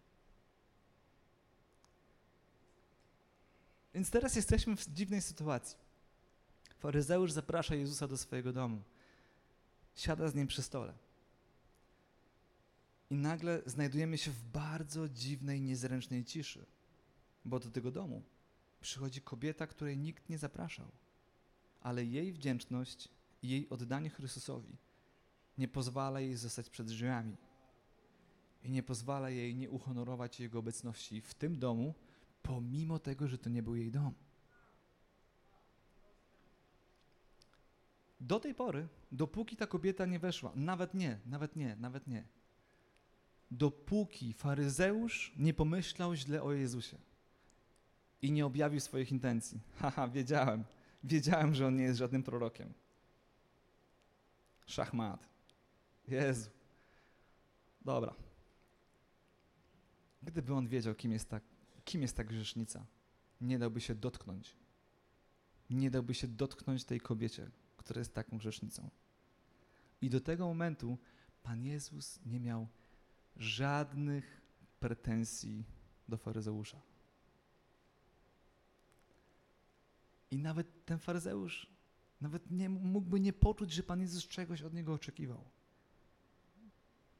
Więc 3.94 4.10
teraz 4.10 4.36
jesteśmy 4.36 4.76
w 4.76 4.88
dziwnej 4.88 5.22
sytuacji. 5.22 5.78
Faryzeusz 6.80 7.32
zaprasza 7.32 7.76
Jezusa 7.76 8.08
do 8.08 8.18
swojego 8.18 8.54
domu. 8.54 8.82
Siada 9.96 10.28
z 10.28 10.36
nim 10.36 10.48
przy 10.48 10.62
stole. 10.62 10.94
I 13.10 13.16
nagle 13.16 13.62
znajdujemy 13.66 14.18
się 14.18 14.32
w 14.32 14.44
bardzo 14.44 15.10
dziwnej, 15.10 15.62
niezręcznej 15.62 16.26
ciszy, 16.26 16.66
bo 17.46 17.60
do 17.60 17.72
tego 17.72 17.92
domu 17.92 18.24
przychodzi 18.82 19.22
kobieta, 19.22 19.68
której 19.68 19.98
nikt 19.98 20.30
nie 20.30 20.38
zapraszał, 20.38 20.92
ale 21.82 22.06
jej 22.06 22.34
wdzięczność 22.34 23.10
i 23.42 23.50
jej 23.50 23.70
oddanie 23.70 24.10
Chrystusowi 24.10 24.78
nie 25.58 25.68
pozwala 25.68 26.20
jej 26.20 26.36
zostać 26.36 26.70
przed 26.70 26.88
drzwiami. 26.88 27.38
I 28.64 28.72
nie 28.72 28.84
pozwala 28.84 29.30
jej 29.30 29.56
nie 29.56 29.70
uhonorować 29.70 30.40
Jego 30.40 30.60
obecności 30.60 31.22
w 31.22 31.34
tym 31.34 31.60
domu, 31.60 31.94
pomimo 32.42 33.00
tego, 33.00 33.28
że 33.28 33.38
to 33.38 33.50
nie 33.50 33.64
był 33.64 33.76
jej 33.76 33.92
dom. 33.92 34.14
Do 38.20 38.40
tej 38.40 38.56
pory, 38.56 38.88
dopóki 39.12 39.56
ta 39.56 39.68
kobieta 39.68 40.06
nie 40.06 40.20
weszła, 40.20 40.52
nawet 40.56 40.94
nie, 40.94 41.20
nawet 41.26 41.56
nie, 41.56 41.76
nawet 41.76 42.08
nie, 42.08 42.24
dopóki 43.52 44.34
faryzeusz 44.34 45.34
nie 45.38 45.54
pomyślał 45.54 46.16
źle 46.16 46.44
o 46.44 46.54
Jezusie 46.54 46.98
i 48.22 48.32
nie 48.32 48.46
objawił 48.46 48.80
swoich 48.80 49.12
intencji. 49.12 49.60
Haha, 49.80 50.08
wiedziałem, 50.08 50.64
wiedziałem, 51.04 51.56
że 51.56 51.68
on 51.68 51.76
nie 51.76 51.84
jest 51.84 52.00
żadnym 52.00 52.24
prorokiem. 52.24 52.74
Szachmat. 54.66 55.30
Jezu. 56.08 56.50
Dobra. 57.82 58.16
Gdyby 60.24 60.54
on 60.54 60.68
wiedział, 60.68 60.96
kim 60.96 61.12
jest 61.12 61.30
ta, 61.30 61.42
kim 61.86 62.02
jest 62.02 62.18
ta 62.18 62.24
grzesznica, 62.24 62.86
nie 63.42 63.60
dałby 63.60 63.82
się 63.82 63.96
dotknąć. 63.96 64.56
Nie 65.70 65.92
dałby 65.92 66.14
się 66.14 66.28
dotknąć 66.28 66.84
tej 66.84 67.00
kobiecie, 67.00 67.50
która 67.78 68.00
jest 68.00 68.14
taką 68.14 68.38
grzesznicą. 68.38 68.90
I 70.02 70.10
do 70.10 70.22
tego 70.22 70.48
momentu 70.48 70.98
Pan 71.44 71.66
Jezus 71.66 72.20
nie 72.26 72.40
miał 72.40 72.68
żadnych 73.38 74.42
pretensji 74.80 75.66
do 76.10 76.18
faryzeusza. 76.18 76.82
I 80.32 80.38
nawet 80.38 80.86
ten 80.86 81.00
faryzeusz 81.00 81.76
nawet 82.22 82.52
nie 82.52 82.70
mógłby 82.70 83.20
nie 83.20 83.34
poczuć, 83.34 83.72
że 83.72 83.84
Pan 83.84 84.02
Jezus 84.02 84.28
czegoś 84.28 84.62
od 84.62 84.74
niego 84.74 84.94
oczekiwał. 84.94 85.44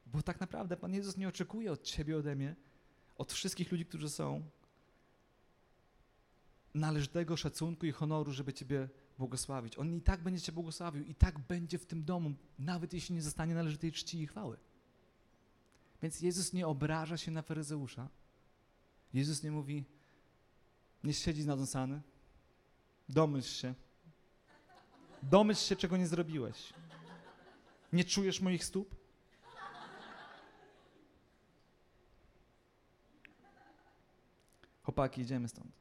Bo 0.06 0.22
tak 0.22 0.40
naprawdę 0.40 0.76
Pan 0.76 0.94
Jezus 0.94 1.16
nie 1.16 1.28
oczekuje 1.28 1.72
od 1.72 1.82
ciebie, 1.82 2.16
ode 2.16 2.36
mnie, 2.36 2.56
od 3.18 3.32
wszystkich 3.32 3.72
ludzi, 3.72 3.86
którzy 3.86 4.10
są, 4.10 4.50
należytego 6.74 7.36
szacunku 7.36 7.86
i 7.86 7.92
honoru, 7.92 8.32
żeby 8.32 8.52
Ciebie 8.52 8.88
błogosławić. 9.18 9.78
On 9.78 9.94
i 9.94 10.00
tak 10.00 10.22
będzie 10.22 10.40
Cię 10.40 10.52
błogosławił, 10.52 11.04
i 11.04 11.14
tak 11.14 11.38
będzie 11.38 11.78
w 11.78 11.86
tym 11.86 12.04
domu, 12.04 12.34
nawet 12.58 12.92
jeśli 12.92 13.14
nie 13.14 13.22
zostanie 13.22 13.54
należytej 13.54 13.92
czci 13.92 14.22
i 14.22 14.26
chwały. 14.26 14.56
Więc 16.02 16.20
Jezus 16.20 16.52
nie 16.52 16.66
obraża 16.66 17.16
się 17.16 17.30
na 17.30 17.42
faryzeusza. 17.42 18.08
Jezus 19.14 19.42
nie 19.42 19.50
mówi, 19.50 19.84
nie 21.04 21.14
siedzi 21.14 21.46
nadąsany, 21.46 22.02
domyśl 23.08 23.48
się. 23.48 23.74
Domyśl 25.22 25.60
się, 25.60 25.76
czego 25.76 25.96
nie 25.96 26.06
zrobiłeś. 26.06 26.72
Nie 27.92 28.04
czujesz 28.04 28.40
moich 28.40 28.64
stóp? 28.64 28.96
Chłopaki, 34.82 35.20
idziemy 35.20 35.48
stąd. 35.48 35.72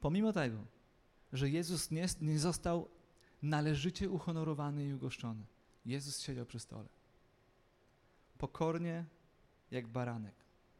Pomimo 0.00 0.32
tego, 0.32 0.64
że 1.32 1.50
Jezus 1.50 1.90
nie, 1.90 2.06
nie 2.20 2.38
został 2.38 2.88
należycie 3.42 4.10
uhonorowany 4.10 4.86
i 4.86 4.94
ugoszczony, 4.94 5.44
Jezus 5.86 6.20
siedział 6.20 6.46
przy 6.46 6.58
stole. 6.58 6.88
Pokornie, 8.40 9.04
jak 9.70 9.86
baranek, 9.86 10.34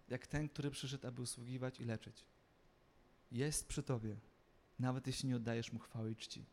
jak 0.09 0.27
ten, 0.27 0.49
który 0.49 0.71
przyszedł, 0.71 1.07
aby 1.07 1.23
usługiwać 1.23 1.81
i 1.81 1.85
leczyć. 1.85 2.25
Jest 3.33 3.69
przy 3.69 3.83
tobie, 3.83 4.17
nawet 4.79 5.07
jeśli 5.07 5.29
nie 5.29 5.37
oddajesz 5.37 5.73
mu 5.73 5.79
chwały 5.79 6.11
i 6.11 6.17
czci. 6.17 6.45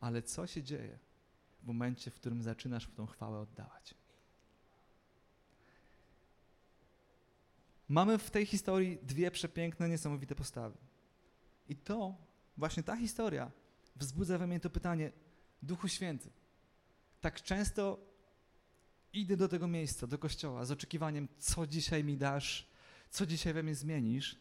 Ale 0.00 0.22
co 0.22 0.46
się 0.46 0.62
dzieje 0.62 0.98
w 1.62 1.66
momencie, 1.66 2.10
w 2.10 2.14
którym 2.14 2.42
zaczynasz 2.42 2.86
w 2.86 2.94
tą 2.94 3.06
chwałę 3.06 3.40
oddawać? 3.40 3.94
Mamy 7.88 8.18
w 8.18 8.30
tej 8.30 8.46
historii 8.46 8.98
dwie 9.02 9.30
przepiękne, 9.30 9.88
niesamowite 9.88 10.34
postawy. 10.34 10.78
I 11.68 11.76
to, 11.76 12.14
właśnie 12.56 12.82
ta 12.82 12.96
historia, 12.96 13.50
wzbudza 13.96 14.38
we 14.38 14.46
mnie 14.46 14.60
to 14.60 14.70
pytanie, 14.70 15.12
Duchu 15.62 15.88
Święty, 15.88 16.30
tak 17.20 17.42
często 17.42 18.15
idę 19.12 19.36
do 19.36 19.48
tego 19.48 19.68
miejsca, 19.68 20.06
do 20.06 20.18
kościoła 20.18 20.64
z 20.64 20.70
oczekiwaniem, 20.70 21.28
co 21.38 21.66
dzisiaj 21.66 22.04
mi 22.04 22.16
dasz, 22.16 22.66
co 23.10 23.26
dzisiaj 23.26 23.54
we 23.54 23.62
mnie 23.62 23.74
zmienisz, 23.74 24.36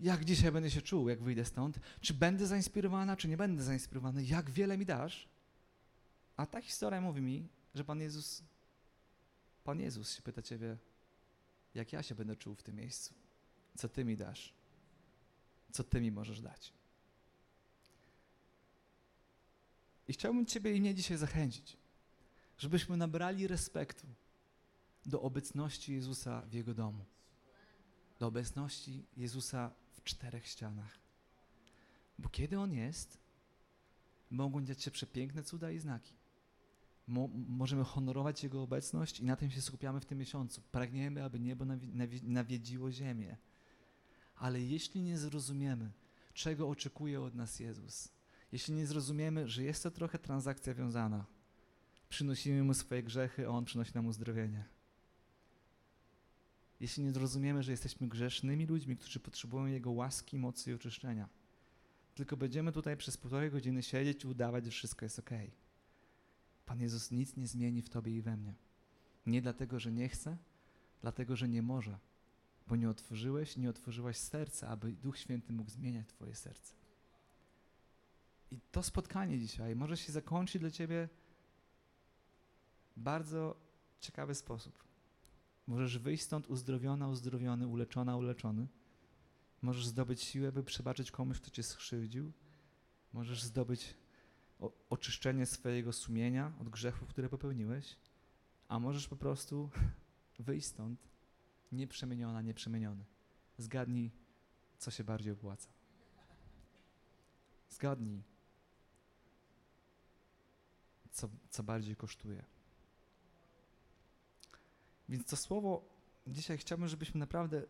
jak 0.00 0.24
dzisiaj 0.24 0.52
będę 0.52 0.70
się 0.70 0.82
czuł, 0.82 1.08
jak 1.08 1.22
wyjdę 1.22 1.44
stąd, 1.44 1.78
czy 2.00 2.14
będę 2.14 2.46
zainspirowana, 2.46 3.16
czy 3.16 3.28
nie 3.28 3.36
będę 3.36 3.62
zainspirowany, 3.62 4.24
jak 4.24 4.50
wiele 4.50 4.78
mi 4.78 4.86
dasz. 4.86 5.28
A 6.36 6.46
ta 6.46 6.60
historia 6.60 7.00
mówi 7.00 7.22
mi, 7.22 7.48
że 7.74 7.84
Pan 7.84 8.00
Jezus, 8.00 8.42
Pan 9.64 9.80
Jezus 9.80 10.16
się 10.16 10.22
pyta 10.22 10.42
Ciebie, 10.42 10.76
jak 11.74 11.92
ja 11.92 12.02
się 12.02 12.14
będę 12.14 12.36
czuł 12.36 12.54
w 12.54 12.62
tym 12.62 12.76
miejscu, 12.76 13.14
co 13.76 13.88
Ty 13.88 14.04
mi 14.04 14.16
dasz, 14.16 14.52
co 15.72 15.84
Ty 15.84 16.00
mi 16.00 16.12
możesz 16.12 16.40
dać. 16.40 16.72
I 20.08 20.12
chciałbym 20.12 20.46
Ciebie 20.46 20.72
i 20.74 20.80
mnie 20.80 20.94
dzisiaj 20.94 21.16
zachęcić, 21.16 21.76
żebyśmy 22.58 22.96
nabrali 22.96 23.46
respektu 23.46 24.06
do 25.06 25.22
obecności 25.22 25.92
Jezusa 25.92 26.40
w 26.40 26.52
Jego 26.52 26.74
domu, 26.74 27.04
do 28.18 28.26
obecności 28.26 29.04
Jezusa 29.16 29.70
w 29.92 30.04
czterech 30.04 30.46
ścianach. 30.46 30.98
Bo 32.18 32.28
kiedy 32.28 32.60
On 32.60 32.72
jest, 32.72 33.18
mogą 34.30 34.64
dziać 34.64 34.82
się 34.82 34.90
przepiękne 34.90 35.42
cuda 35.42 35.70
i 35.70 35.78
znaki. 35.78 36.14
Mo 37.08 37.28
możemy 37.48 37.84
honorować 37.84 38.42
Jego 38.42 38.62
obecność 38.62 39.20
i 39.20 39.24
na 39.24 39.36
tym 39.36 39.50
się 39.50 39.62
skupiamy 39.62 40.00
w 40.00 40.04
tym 40.04 40.18
miesiącu. 40.18 40.62
Pragniemy, 40.72 41.24
aby 41.24 41.40
niebo 41.40 41.64
nawi 41.64 41.88
nawi 41.88 42.22
nawiedziło 42.22 42.92
ziemię. 42.92 43.36
Ale 44.36 44.60
jeśli 44.60 45.02
nie 45.02 45.18
zrozumiemy, 45.18 45.90
czego 46.34 46.68
oczekuje 46.68 47.22
od 47.22 47.34
nas 47.34 47.60
Jezus, 47.60 48.08
jeśli 48.52 48.74
nie 48.74 48.86
zrozumiemy, 48.86 49.48
że 49.48 49.62
jest 49.62 49.82
to 49.82 49.90
trochę 49.90 50.18
transakcja 50.18 50.74
wiązana, 50.74 51.24
przynosimy 52.08 52.62
Mu 52.62 52.74
swoje 52.74 53.02
grzechy, 53.02 53.46
a 53.46 53.50
On 53.50 53.64
przynosi 53.64 53.94
nam 53.94 54.06
uzdrowienie. 54.06 54.64
Jeśli 56.80 57.04
nie 57.04 57.12
zrozumiemy, 57.12 57.62
że 57.62 57.70
jesteśmy 57.70 58.08
grzesznymi 58.08 58.66
ludźmi, 58.66 58.96
którzy 58.96 59.20
potrzebują 59.20 59.66
Jego 59.66 59.90
łaski, 59.90 60.38
mocy 60.38 60.70
i 60.70 60.74
oczyszczenia, 60.74 61.28
tylko 62.14 62.36
będziemy 62.36 62.72
tutaj 62.72 62.96
przez 62.96 63.16
półtorej 63.16 63.50
godziny 63.50 63.82
siedzieć 63.82 64.24
i 64.24 64.26
udawać, 64.26 64.64
że 64.64 64.70
wszystko 64.70 65.04
jest 65.04 65.18
ok. 65.18 65.30
Pan 66.66 66.80
Jezus 66.80 67.10
nic 67.10 67.36
nie 67.36 67.46
zmieni 67.46 67.82
w 67.82 67.88
Tobie 67.88 68.16
i 68.16 68.22
we 68.22 68.36
mnie. 68.36 68.54
Nie 69.26 69.42
dlatego, 69.42 69.80
że 69.80 69.92
nie 69.92 70.08
chce, 70.08 70.36
dlatego, 71.02 71.36
że 71.36 71.48
nie 71.48 71.62
może, 71.62 71.98
bo 72.66 72.76
nie 72.76 72.90
otworzyłeś, 72.90 73.56
nie 73.56 73.70
otworzyłaś 73.70 74.16
serca, 74.16 74.68
aby 74.68 74.92
Duch 74.92 75.18
Święty 75.18 75.52
mógł 75.52 75.70
zmieniać 75.70 76.06
Twoje 76.06 76.34
serce. 76.34 76.74
I 78.50 78.58
to 78.72 78.82
spotkanie 78.82 79.38
dzisiaj 79.38 79.76
może 79.76 79.96
się 79.96 80.12
zakończyć 80.12 80.60
dla 80.60 80.70
Ciebie 80.70 81.08
bardzo 82.96 83.56
ciekawy 84.00 84.34
sposób. 84.34 84.84
Możesz 85.66 85.98
wyjść 85.98 86.24
stąd 86.24 86.46
uzdrowiona, 86.50 87.08
uzdrowiony, 87.08 87.66
uleczona, 87.66 88.16
uleczony. 88.16 88.68
Możesz 89.62 89.86
zdobyć 89.86 90.22
siłę, 90.22 90.52
by 90.52 90.62
przebaczyć 90.62 91.10
komuś, 91.10 91.40
kto 91.40 91.50
Cię 91.50 91.62
skrzywdził. 91.62 92.32
Możesz 93.12 93.42
zdobyć 93.42 93.94
o, 94.60 94.72
oczyszczenie 94.90 95.46
swojego 95.46 95.92
sumienia 95.92 96.52
od 96.60 96.68
grzechów, 96.68 97.08
które 97.08 97.28
popełniłeś. 97.28 97.96
A 98.68 98.78
możesz 98.78 99.08
po 99.08 99.16
prostu 99.16 99.70
wyjść 100.38 100.66
stąd 100.66 101.00
nieprzemieniona, 101.72 102.42
nieprzemieniony. 102.42 103.04
Zgadnij, 103.58 104.10
co 104.78 104.90
się 104.90 105.04
bardziej 105.04 105.32
opłaca. 105.32 105.68
Zgadnij, 107.70 108.22
co, 111.10 111.28
co 111.50 111.62
bardziej 111.62 111.96
kosztuje. 111.96 112.55
Więc 115.08 115.26
to 115.26 115.36
słowo 115.36 115.88
dzisiaj 116.26 116.58
chciałbym, 116.58 116.88
żebyśmy 116.88 117.20
naprawdę 117.20 117.62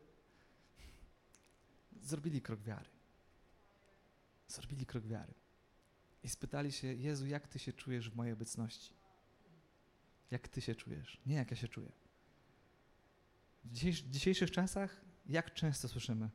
zrobili 2.03 2.43
krok 2.43 2.61
wiary. 2.61 2.91
Zrobili 4.49 4.87
krok 4.87 5.07
wiary. 5.07 5.35
I 6.23 6.29
spytali 6.29 6.73
się, 6.73 6.95
Jezu, 6.95 7.27
jak 7.27 7.49
Ty 7.49 7.59
się 7.59 7.73
czujesz 7.73 8.11
w 8.11 8.17
mojej 8.17 8.33
obecności? 8.33 8.95
Jak 10.31 10.49
Ty 10.49 10.61
się 10.61 10.75
czujesz? 10.75 11.21
Nie 11.27 11.37
jak 11.37 11.51
ja 11.51 11.57
się 11.57 11.69
czuję. 11.69 11.93
W 13.65 13.73
dzisiejszych 14.11 14.51
czasach, 14.51 15.01
jak 15.27 15.55
często 15.55 15.89
słyszymy, 15.89 16.31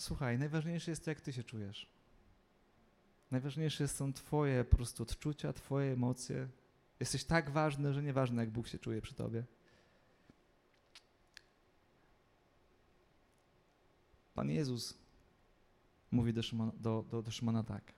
Słuchaj, 0.00 0.38
najważniejsze 0.38 0.90
jest 0.90 1.04
to, 1.04 1.10
jak 1.10 1.20
ty 1.20 1.32
się 1.32 1.44
czujesz. 1.44 1.86
Najważniejsze 3.30 3.88
są 3.88 4.12
twoje 4.12 4.64
po 4.64 4.76
prostu 4.76 5.02
odczucia, 5.02 5.52
twoje 5.52 5.92
emocje. 5.92 6.48
Jesteś 7.00 7.24
tak 7.24 7.50
ważny, 7.50 7.94
że 7.94 8.02
nieważne, 8.02 8.42
jak 8.42 8.50
Bóg 8.50 8.68
się 8.68 8.78
czuje 8.78 9.02
przy 9.02 9.14
tobie. 9.14 9.44
Pan 14.40 14.50
Jezus 14.50 14.94
mówi 16.10 16.32
do 16.32 16.42
Szymona, 16.42 16.72
do, 16.76 17.04
do, 17.10 17.22
do 17.22 17.30
Szymona 17.30 17.64
tak. 17.64 17.92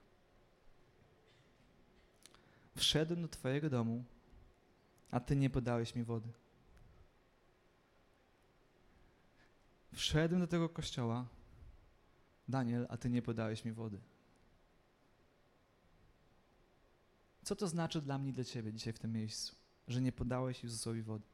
Wszedłem 2.75 3.21
do 3.21 3.27
twojego 3.27 3.69
domu, 3.69 4.03
a 5.11 5.19
ty 5.19 5.35
nie 5.35 5.49
podałeś 5.49 5.95
mi 5.95 6.03
wody. 6.03 6.29
Wszedłem 9.93 10.41
do 10.41 10.47
tego 10.47 10.69
kościoła, 10.69 11.27
Daniel, 12.47 12.87
a 12.89 12.97
ty 12.97 13.09
nie 13.09 13.21
podałeś 13.21 13.65
mi 13.65 13.71
wody. 13.71 13.99
Co 17.43 17.55
to 17.55 17.67
znaczy 17.67 18.01
dla 18.01 18.17
mnie 18.17 18.29
i 18.29 18.33
dla 18.33 18.43
ciebie 18.43 18.73
dzisiaj 18.73 18.93
w 18.93 18.99
tym 18.99 19.13
miejscu, 19.13 19.55
że 19.87 20.01
nie 20.01 20.11
podałeś 20.11 20.63
Jezusowi 20.63 21.01
wody? 21.01 21.25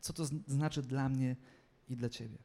Co 0.00 0.12
to 0.12 0.24
znaczy 0.46 0.82
dla 0.82 1.08
mnie 1.08 1.36
i 1.88 1.96
dla 1.96 2.08
ciebie? 2.08 2.38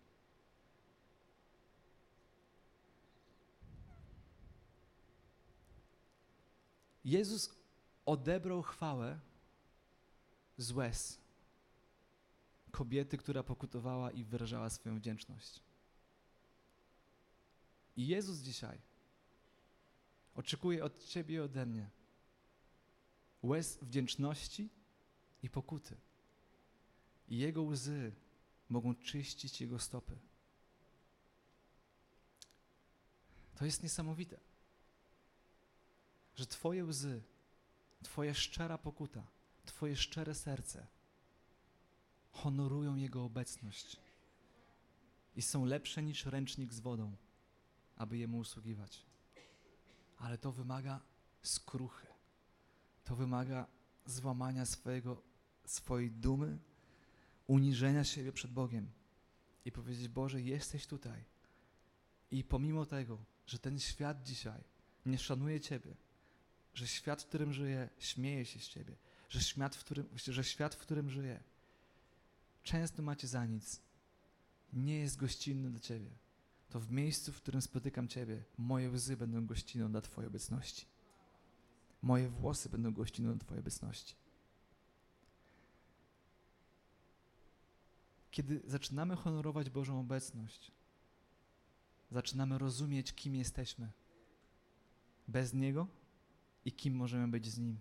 Jezus 7.06 7.50
odebrał 8.06 8.62
chwałę 8.62 9.20
z 10.58 10.72
łez 10.72 11.20
kobiety, 12.72 13.18
która 13.18 13.44
pokutowała 13.44 14.12
i 14.12 14.24
wyrażała 14.24 14.70
swoją 14.70 14.96
wdzięczność. 14.96 15.60
I 17.98 18.08
Jezus 18.08 18.40
dzisiaj 18.40 18.80
oczekuje 20.36 20.84
od 20.84 21.06
Ciebie 21.06 21.36
i 21.36 21.40
ode 21.40 21.66
mnie 21.66 21.90
łez 23.44 23.78
wdzięczności 23.82 24.70
i 25.44 25.50
pokuty. 25.50 25.98
I 27.30 27.38
Jego 27.38 27.64
łzy 27.64 28.12
mogą 28.70 28.96
czyścić 28.96 29.62
Jego 29.62 29.80
stopy. 29.80 30.18
To 33.56 33.66
jest 33.66 33.84
niesamowite, 33.84 34.40
że 36.42 36.48
Twoje 36.48 36.86
łzy, 36.86 37.22
Twoja 38.04 38.34
szczera 38.34 38.78
pokuta, 38.78 39.28
Twoje 39.66 39.96
szczere 39.96 40.36
serce 40.36 40.88
honorują 42.32 42.96
Jego 42.96 43.24
obecność 43.24 43.98
i 45.36 45.42
są 45.42 45.66
lepsze 45.66 46.04
niż 46.04 46.26
ręcznik 46.26 46.74
z 46.74 46.80
wodą, 46.80 47.16
aby 47.96 48.18
Jemu 48.18 48.38
usługiwać. 48.38 49.06
Ale 50.18 50.38
to 50.38 50.52
wymaga 50.52 51.00
skruchy. 51.42 52.08
To 53.04 53.16
wymaga 53.16 53.68
złamania 54.06 54.66
swojego, 54.66 55.22
swojej 55.66 56.12
dumy, 56.12 56.60
uniżenia 57.48 58.04
siebie 58.04 58.32
przed 58.32 58.52
Bogiem 58.52 58.92
i 59.66 59.72
powiedzieć: 59.72 60.08
Boże, 60.08 60.42
jesteś 60.42 60.88
tutaj. 60.88 61.24
I 62.32 62.44
pomimo 62.44 62.86
tego, 62.86 63.18
że 63.46 63.60
ten 63.60 63.80
świat 63.80 64.24
dzisiaj 64.24 64.64
nie 65.06 65.18
szanuje 65.18 65.60
Ciebie, 65.60 65.96
że 66.74 66.88
świat, 66.88 67.22
w 67.22 67.26
którym 67.26 67.54
żyję, 67.54 67.90
śmieje 68.00 68.46
się 68.46 68.60
z 68.60 68.68
Ciebie, 68.68 68.96
że 69.30 69.42
świat, 69.42 69.76
w 69.76 69.80
którym, 69.80 70.10
że 70.18 70.44
świat, 70.44 70.76
w 70.76 70.78
którym 70.78 71.10
żyję, 71.10 71.44
często 72.64 73.04
macie 73.04 73.28
za 73.28 73.46
nic, 73.46 73.82
nie 74.74 75.00
jest 75.00 75.18
gościnny 75.18 75.70
dla 75.70 75.80
Ciebie, 75.80 76.10
to 76.70 76.80
w 76.80 76.92
miejscu, 76.92 77.32
w 77.32 77.38
którym 77.38 77.62
spotykam 77.62 78.08
Ciebie, 78.08 78.44
moje 78.58 78.90
łzy 78.90 79.18
będą 79.18 79.46
gościną 79.46 79.92
dla 79.92 80.02
Twojej 80.02 80.28
obecności. 80.28 80.86
Moje 82.02 82.30
włosy 82.30 82.70
będą 82.70 82.94
gościną 82.94 83.32
dla 83.32 83.40
Twojej 83.40 83.60
obecności. 83.60 84.16
Kiedy 88.32 88.62
zaczynamy 88.68 89.16
honorować 89.16 89.70
Bożą 89.70 90.00
obecność, 90.00 90.72
zaczynamy 92.12 92.58
rozumieć, 92.58 93.14
kim 93.14 93.36
jesteśmy 93.36 93.92
bez 95.28 95.54
Niego 95.54 95.88
i 96.66 96.72
kim 96.72 96.96
możemy 96.96 97.28
być 97.28 97.48
z 97.48 97.58
Nim. 97.58 97.80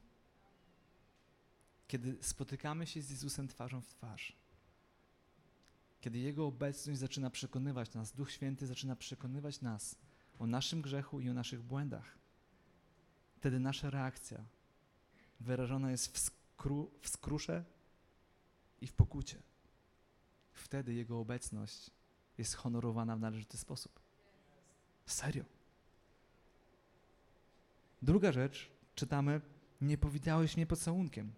Kiedy 1.88 2.18
spotykamy 2.20 2.86
się 2.86 3.02
z 3.02 3.10
Jezusem 3.10 3.48
twarzą 3.48 3.80
w 3.80 3.86
twarz, 3.86 4.36
kiedy 6.00 6.18
Jego 6.18 6.46
obecność 6.46 7.00
zaczyna 7.00 7.30
przekonywać 7.30 7.94
nas, 7.94 8.12
Duch 8.12 8.30
Święty 8.30 8.66
zaczyna 8.66 8.96
przekonywać 8.96 9.60
nas 9.60 9.96
o 10.38 10.46
naszym 10.46 10.82
grzechu 10.82 11.20
i 11.20 11.30
o 11.30 11.34
naszych 11.34 11.62
błędach, 11.62 12.18
wtedy 13.36 13.60
nasza 13.60 13.90
reakcja 13.90 14.44
wyrażona 15.40 15.90
jest 15.90 16.14
w, 16.14 16.18
skru, 16.18 16.90
w 17.00 17.08
skrusze 17.08 17.64
i 18.80 18.86
w 18.86 18.92
pokucie. 18.92 19.42
Wtedy 20.52 20.94
Jego 20.94 21.20
obecność 21.20 21.90
jest 22.38 22.54
honorowana 22.54 23.16
w 23.16 23.20
należyty 23.20 23.58
sposób. 23.58 24.00
Serio. 25.06 25.59
Druga 28.02 28.32
rzecz, 28.32 28.70
czytamy, 28.94 29.40
nie 29.80 29.98
powitałeś 29.98 30.56
mnie 30.56 30.66
pocałunkiem. 30.66 31.32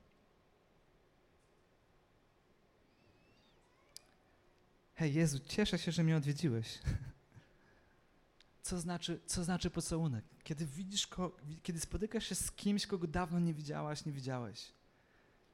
Hej 4.95 5.15
Jezu, 5.15 5.39
cieszę 5.47 5.79
się, 5.79 5.93
że 5.93 6.05
mnie 6.05 6.17
odwiedziłeś. 6.17 6.79
Co 8.63 8.81
znaczy, 8.81 9.21
co 9.27 9.45
znaczy 9.45 9.71
pocałunek? 9.71 10.25
Kiedy 10.45 10.67
widzisz, 10.67 11.07
ko, 11.07 11.37
kiedy 11.63 11.81
spotykasz 11.81 12.27
się 12.27 12.35
z 12.35 12.53
kimś, 12.53 12.87
kogo 12.87 13.07
dawno 13.07 13.41
nie 13.41 13.55
widziałaś, 13.55 14.05
nie 14.05 14.13
widziałeś. 14.13 14.73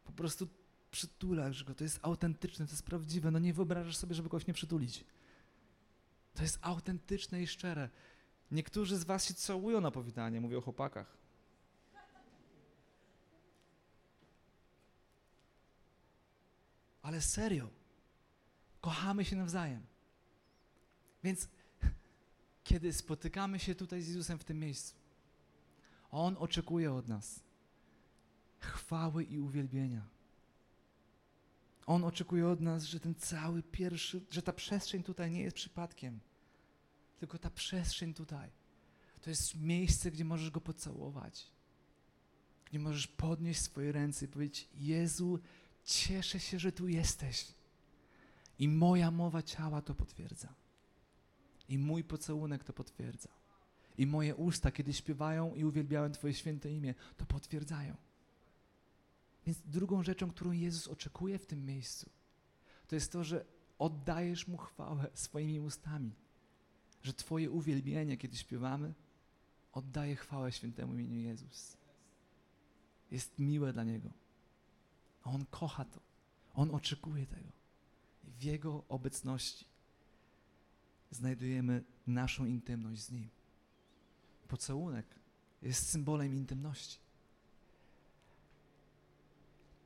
Po 0.05 0.13
prostu 0.13 0.49
przytulasz 0.91 1.65
go, 1.65 1.75
to 1.75 1.85
jest 1.85 1.99
autentyczne, 2.03 2.67
to 2.67 2.73
jest 2.73 2.83
prawdziwe. 2.83 3.31
No 3.31 3.39
nie 3.39 3.55
wyobrażasz 3.55 3.97
sobie, 3.97 4.15
żeby 4.15 4.29
kogoś 4.29 4.47
nie 4.47 4.55
przytulić. 4.55 5.05
To 6.35 6.43
jest 6.43 6.59
autentyczne 6.63 7.43
i 7.43 7.47
szczere. 7.47 7.89
Niektórzy 8.51 8.97
z 8.97 9.05
was 9.05 9.25
się 9.25 9.35
całują 9.35 9.81
na 9.81 9.91
powitanie, 9.91 10.41
mówię 10.41 10.59
o 10.59 10.61
chłopakach. 10.61 11.17
Ale 17.03 17.21
serio, 17.21 17.71
kochamy 18.81 19.25
się 19.25 19.37
nawzajem. 19.37 19.83
Więc 21.25 21.49
kiedy 22.65 22.93
spotykamy 22.93 23.59
się 23.59 23.75
tutaj 23.75 24.03
z 24.03 24.09
Jezusem 24.09 24.39
w 24.39 24.45
tym 24.45 24.59
miejscu, 24.59 24.95
On 26.11 26.37
oczekuje 26.39 26.93
od 26.93 27.09
nas 27.09 27.41
chwały 28.59 29.25
i 29.25 29.39
uwielbienia. 29.39 30.03
On 31.87 32.05
oczekuje 32.05 32.49
od 32.49 32.61
nas, 32.61 32.85
że 32.85 33.01
ten 33.01 33.15
cały 33.15 33.63
pierwszy, 33.63 34.21
że 34.31 34.43
ta 34.43 34.53
przestrzeń 34.53 35.03
tutaj 35.03 35.31
nie 35.31 35.43
jest 35.43 35.57
przypadkiem, 35.57 36.21
tylko 37.19 37.39
ta 37.39 37.51
przestrzeń 37.51 38.15
tutaj 38.15 38.51
to 39.21 39.31
jest 39.31 39.57
miejsce, 39.61 40.11
gdzie 40.11 40.25
możesz 40.25 40.51
Go 40.51 40.61
pocałować, 40.61 41.47
gdzie 42.65 42.79
możesz 42.79 43.07
podnieść 43.07 43.61
swoje 43.61 43.93
ręce 43.93 44.25
i 44.25 44.29
powiedzieć: 44.29 44.69
Jezu, 44.75 45.39
cieszę 45.85 46.41
się, 46.41 46.59
że 46.59 46.73
tu 46.73 46.89
jesteś. 46.89 47.55
I 48.59 48.69
moja 48.69 49.11
mowa 49.11 49.43
ciała 49.43 49.83
to 49.83 49.95
potwierdza. 49.95 50.55
I 51.69 51.79
mój 51.79 52.05
pocałunek 52.05 52.65
to 52.65 52.73
potwierdza. 52.73 53.29
I 53.99 54.07
moje 54.07 54.37
usta, 54.37 54.71
kiedy 54.71 54.93
śpiewają 54.93 55.55
i 55.55 55.65
uwielbiałem 55.65 56.13
Twoje 56.13 56.35
święte 56.35 56.73
imię, 56.73 56.95
to 57.17 57.27
potwierdzają. 57.27 57.97
Więc 59.47 59.59
drugą 59.65 60.03
rzeczą, 60.03 60.31
którą 60.31 60.53
Jezus 60.53 60.89
oczekuje 60.89 61.39
w 61.39 61.47
tym 61.47 61.67
miejscu, 61.67 62.11
to 62.87 62.95
jest 62.95 63.13
to, 63.13 63.25
że 63.25 63.45
oddajesz 63.79 64.49
Mu 64.49 64.57
chwałę 64.57 65.11
swoimi 65.15 65.61
ustami. 65.61 66.13
Że 67.03 67.13
Twoje 67.13 67.51
uwielbienie, 67.51 68.17
kiedy 68.17 68.37
śpiewamy, 68.37 68.95
oddaje 69.73 70.17
chwałę 70.17 70.53
świętemu 70.53 70.95
imieniu 70.95 71.21
Jezus. 71.21 71.77
Jest 73.11 73.39
miłe 73.39 73.73
dla 73.73 73.85
Niego. 73.85 74.11
On 75.25 75.45
kocha 75.51 75.85
to. 75.85 76.01
On 76.55 76.75
oczekuje 76.75 77.27
tego. 77.27 77.53
I 78.25 78.31
w 78.31 78.43
Jego 78.43 78.85
obecności 78.89 79.65
znajdujemy 81.11 81.85
naszą 82.07 82.45
intymność 82.45 83.03
z 83.03 83.11
Nim. 83.11 83.29
Pocałunek 84.49 85.07
jest 85.63 85.89
symbolem 85.89 86.35
intymności. 86.35 86.99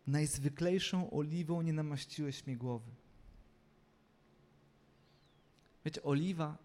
Najzwyklejszą 0.06 1.10
oliwą 1.10 1.62
nie 1.62 1.72
namaściłeś 1.72 2.46
mi 2.46 2.56
głowy. 2.56 2.90
Wiecie, 5.84 6.02
oliwa 6.02 6.58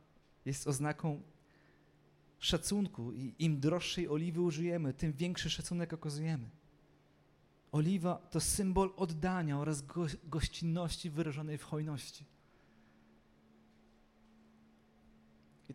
jest 0.48 0.68
oznaką 0.68 1.22
szacunku 2.40 3.14
i 3.14 3.36
im 3.40 3.60
droższej 3.60 4.10
oliwy 4.10 4.42
użyjemy, 4.42 4.94
tym 4.94 5.14
większy 5.14 5.50
szacunek 5.50 5.94
okazujemy. 5.94 6.50
Oliwa 7.72 8.16
to 8.16 8.40
symbol 8.40 8.94
oddania 8.96 9.60
oraz 9.60 9.82
go 9.82 10.06
gościnności 10.24 11.10
wyrażonej 11.10 11.58
w 11.58 11.64
hojności. 11.64 12.26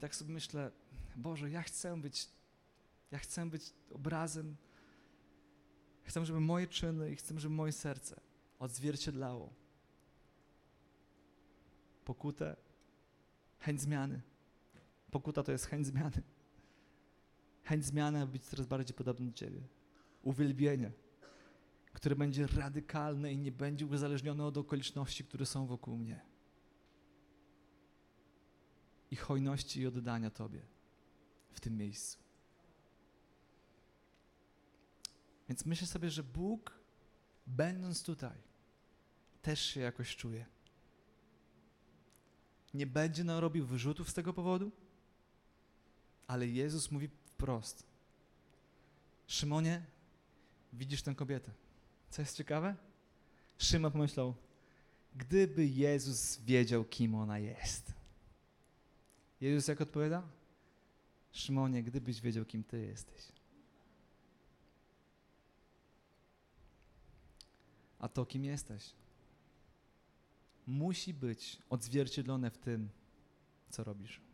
tak 0.02 0.16
sobie 0.16 0.32
myślę, 0.32 0.70
Boże, 1.16 1.50
ja 1.50 1.62
chcę 1.62 2.00
być, 2.00 2.28
ja 3.11 3.18
chcę 3.18 3.50
być 3.50 3.62
obrazem, 3.90 4.56
chcę, 6.02 6.26
żeby 6.26 6.40
moje 6.40 6.66
czyny 6.66 7.11
i 7.12 7.16
chcę, 7.16 7.40
żeby 7.40 7.54
moje 7.54 7.72
serce 7.72 8.20
odzwierciedlało 8.58 9.52
pokutę, 12.04 12.56
chęć 13.58 13.80
zmiany. 13.80 14.20
Pokuta 15.12 15.42
to 15.42 15.53
jest 15.53 15.66
chęć 15.66 15.87
zmiany. 15.87 16.22
Chęć 17.62 17.85
zmiany, 17.85 18.20
aby 18.22 18.33
być 18.33 18.44
coraz 18.44 18.66
bardziej 18.66 18.94
podobny 18.94 19.27
do 19.27 19.33
Ciebie. 19.33 19.61
Uwielbienie, 20.22 20.92
które 21.92 22.16
będzie 22.16 22.46
radykalne 22.46 23.33
i 23.33 23.38
nie 23.38 23.53
będzie 23.53 23.87
uzależnione 23.87 24.44
od 24.44 24.57
okoliczności, 24.57 25.25
które 25.25 25.46
są 25.46 25.66
wokół 25.66 25.96
mnie. 25.96 26.20
I 29.11 29.16
hojności 29.16 29.81
i 29.81 29.87
oddania 29.87 30.31
Tobie 30.31 30.62
w 31.51 31.61
tym 31.61 31.77
miejscu. 31.77 32.18
Więc 35.48 35.66
myślę 35.66 35.87
sobie, 35.87 36.11
że 36.11 36.22
Bóg, 36.22 36.81
będąc 37.46 38.03
tutaj, 38.03 38.38
też 39.42 39.61
się 39.61 39.81
jakoś 39.81 40.16
czuje. 40.16 40.46
Nie 42.75 42.87
będzie 42.87 43.25
nam 43.25 43.38
robił 43.38 43.66
wyrzutów 43.66 44.11
z 44.11 44.14
tego 44.14 44.33
powodu, 44.33 44.72
ale 46.33 46.49
Jezus 46.49 46.90
mówi 46.90 47.09
wprost. 47.09 47.87
Szymonie, 49.27 49.83
widzisz 50.73 51.03
tę 51.03 51.14
kobietę. 51.14 51.51
Co 52.11 52.23
jest 52.23 52.37
ciekawe? 52.37 52.77
Szymon 53.59 53.92
pomyślał, 53.92 54.35
gdyby 55.16 55.66
Jezus 55.66 56.37
wiedział, 56.37 56.85
kim 56.85 57.14
ona 57.14 57.38
jest. 57.38 57.92
Jezus 59.40 59.68
jak 59.68 59.81
odpowiada? 59.81 60.23
Szymonie, 61.33 61.83
gdybyś 61.83 62.21
wiedział, 62.21 62.45
kim 62.45 62.64
ty 62.64 62.81
jesteś. 62.81 63.23
A 67.99 68.09
to, 68.09 68.27
kim 68.27 68.45
jesteś, 68.45 68.92
musi 70.66 71.14
być 71.14 71.59
odzwierciedlone 71.71 72.51
w 72.51 72.59
tym, 72.59 72.88
co 73.71 73.85
robisz. 73.85 74.32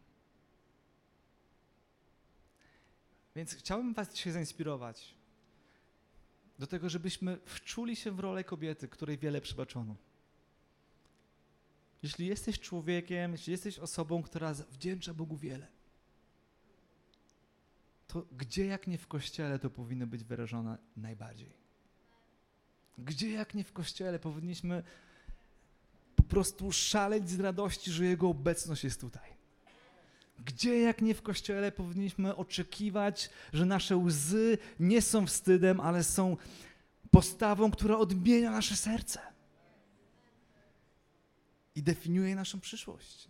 Więc 3.38 3.54
chciałbym 3.54 3.94
Was 3.94 4.14
dzisiaj 4.14 4.32
zainspirować 4.32 5.14
do 6.58 6.66
tego, 6.66 6.88
żebyśmy 6.88 7.38
wczuli 7.44 7.96
się 7.96 8.10
w 8.10 8.20
rolę 8.20 8.44
kobiety, 8.44 8.88
której 8.88 9.18
wiele 9.18 9.40
przebaczono. 9.40 9.96
Jeśli 12.02 12.26
jesteś 12.26 12.60
człowiekiem, 12.60 13.32
jeśli 13.32 13.50
jesteś 13.50 13.78
osobą, 13.78 14.22
która 14.22 14.54
wdzięcza 14.54 15.14
Bogu 15.14 15.36
wiele, 15.36 15.66
to 18.06 18.26
gdzie 18.32 18.66
jak 18.66 18.86
nie 18.86 18.98
w 18.98 19.06
kościele 19.06 19.58
to 19.58 19.70
powinno 19.70 20.06
być 20.06 20.24
wyrażone 20.24 20.78
najbardziej? 20.96 21.52
Gdzie 22.98 23.30
jak 23.30 23.54
nie 23.54 23.64
w 23.64 23.72
kościele 23.72 24.18
powinniśmy 24.18 24.82
po 26.16 26.22
prostu 26.22 26.72
szaleć 26.72 27.30
z 27.30 27.40
radości, 27.40 27.90
że 27.90 28.04
Jego 28.04 28.28
obecność 28.28 28.84
jest 28.84 29.00
tutaj? 29.00 29.37
Gdzie 30.44 30.80
jak 30.80 31.02
nie 31.02 31.14
w 31.14 31.22
kościele 31.22 31.72
powinniśmy 31.72 32.36
oczekiwać, 32.36 33.30
że 33.52 33.66
nasze 33.66 33.96
łzy 33.96 34.58
nie 34.80 35.02
są 35.02 35.26
wstydem, 35.26 35.80
ale 35.80 36.04
są 36.04 36.36
postawą, 37.10 37.70
która 37.70 37.96
odmienia 37.96 38.50
nasze 38.50 38.76
serce 38.76 39.20
i 41.74 41.82
definiuje 41.82 42.34
naszą 42.34 42.60
przyszłość? 42.60 43.28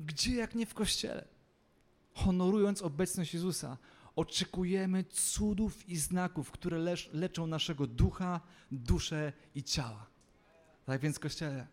Gdzie 0.00 0.34
jak 0.34 0.54
nie 0.54 0.66
w 0.66 0.74
kościele? 0.74 1.24
Honorując 2.14 2.82
obecność 2.82 3.34
Jezusa, 3.34 3.78
oczekujemy 4.16 5.04
cudów 5.04 5.88
i 5.88 5.96
znaków, 5.96 6.50
które 6.50 6.78
lecz, 6.78 7.10
leczą 7.12 7.46
naszego 7.46 7.86
ducha, 7.86 8.40
duszę 8.72 9.32
i 9.54 9.62
ciała. 9.62 10.06
Tak 10.84 11.00
więc, 11.00 11.18
kościele, 11.18 11.66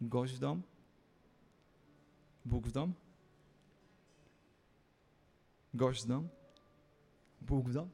gość 0.00 0.34
w 0.34 0.38
dom, 0.38 0.62
Bóg 2.44 2.66
w 2.66 2.72
dom, 2.72 2.94
gość 5.74 6.04
w 6.04 6.06
dom, 6.06 6.28
Bóg 7.40 7.68
w 7.68 7.72
dom. 7.72 7.90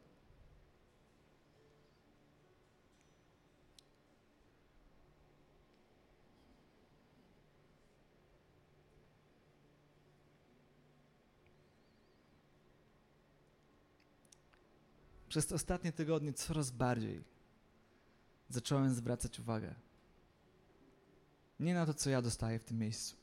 Przez 15.29 15.47
te 15.47 15.55
ostatnie 15.55 15.93
tygodnie 15.93 16.33
coraz 16.33 16.71
bardziej 16.71 17.25
zacząłem 18.49 18.95
zwracać 18.95 19.41
uwagę 19.41 19.75
nie 21.61 21.75
na 21.75 21.87
to, 21.87 21.95
co 21.95 22.11
ja 22.11 22.23
dostaję 22.23 22.59
w 22.59 22.65
tym 22.65 22.79
miejscu, 22.79 23.17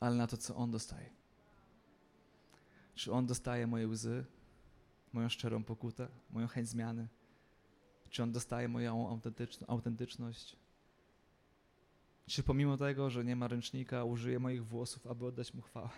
ale 0.00 0.16
na 0.16 0.26
to, 0.26 0.36
co 0.36 0.56
On 0.56 0.70
dostaje. 0.70 1.10
Czy 2.94 3.12
On 3.12 3.26
dostaje 3.26 3.66
moje 3.66 3.88
łzy, 3.88 4.24
moją 5.12 5.28
szczerą 5.28 5.64
pokutę, 5.64 6.08
moją 6.30 6.46
chęć 6.46 6.68
zmiany? 6.68 7.08
Czy 8.10 8.22
On 8.22 8.32
dostaje 8.32 8.68
moją 8.68 9.20
autentyczność? 9.68 10.56
Czy 12.26 12.42
pomimo 12.42 12.76
tego, 12.76 13.10
że 13.10 13.24
nie 13.24 13.36
ma 13.36 13.48
ręcznika, 13.48 14.04
użyje 14.04 14.38
moich 14.38 14.66
włosów, 14.66 15.06
aby 15.06 15.26
oddać 15.26 15.54
Mu 15.54 15.62
chwałę? 15.62 15.90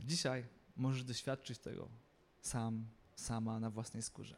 Dzisiaj 0.00 0.46
możesz 0.76 1.04
doświadczyć 1.04 1.58
tego 1.58 1.88
sam, 2.40 2.86
sama 3.14 3.60
na 3.60 3.70
własnej 3.70 4.02
skórze. 4.02 4.36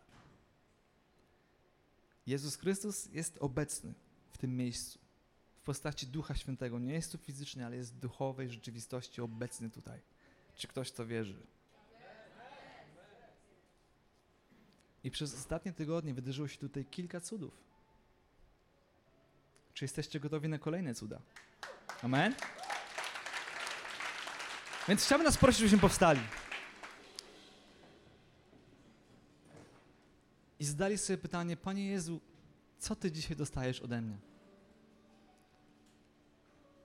Jezus 2.27 2.57
Chrystus 2.57 3.07
jest 3.07 3.39
obecny 3.39 3.95
w 4.31 4.39
tym 4.39 4.57
miejscu 4.57 4.99
w 5.59 5.63
postaci 5.63 6.07
Ducha 6.07 6.35
Świętego. 6.35 6.79
Nie 6.79 6.93
jest 6.93 7.13
tu 7.13 7.19
fizycznie, 7.19 7.67
ale 7.67 7.77
jest 7.77 7.97
duchowej 7.97 8.51
rzeczywistości 8.51 9.21
obecny 9.21 9.71
tutaj. 9.71 10.01
Czy 10.57 10.69
ktoś 10.69 10.93
to 10.93 11.07
wierzy? 11.07 11.47
I 15.05 15.11
przez 15.11 15.35
ostatnie 15.35 15.73
tygodnie 15.73 16.15
wydarzyło 16.15 16.49
się 16.49 16.59
tutaj 16.59 16.85
kilka 16.85 17.21
cudów. 17.21 17.55
Czy 19.75 19.85
jesteście 19.85 20.21
gotowi 20.21 20.49
na 20.49 20.59
kolejne 20.59 20.95
cuda? 20.95 21.21
Amen? 22.03 22.35
Więc 24.89 25.05
chciałbym 25.05 25.25
nas 25.25 25.37
prosić, 25.37 25.59
żebyśmy 25.59 25.79
powstali. 25.79 26.21
I 30.61 30.65
zadali 30.65 30.99
sobie 30.99 31.19
pytanie, 31.19 31.57
Panie 31.57 31.87
Jezu, 31.87 32.21
co 32.79 32.97
Ty 32.97 33.13
dzisiaj 33.13 33.37
dostajesz 33.37 33.81
ode 33.81 34.03
mnie? 34.03 34.19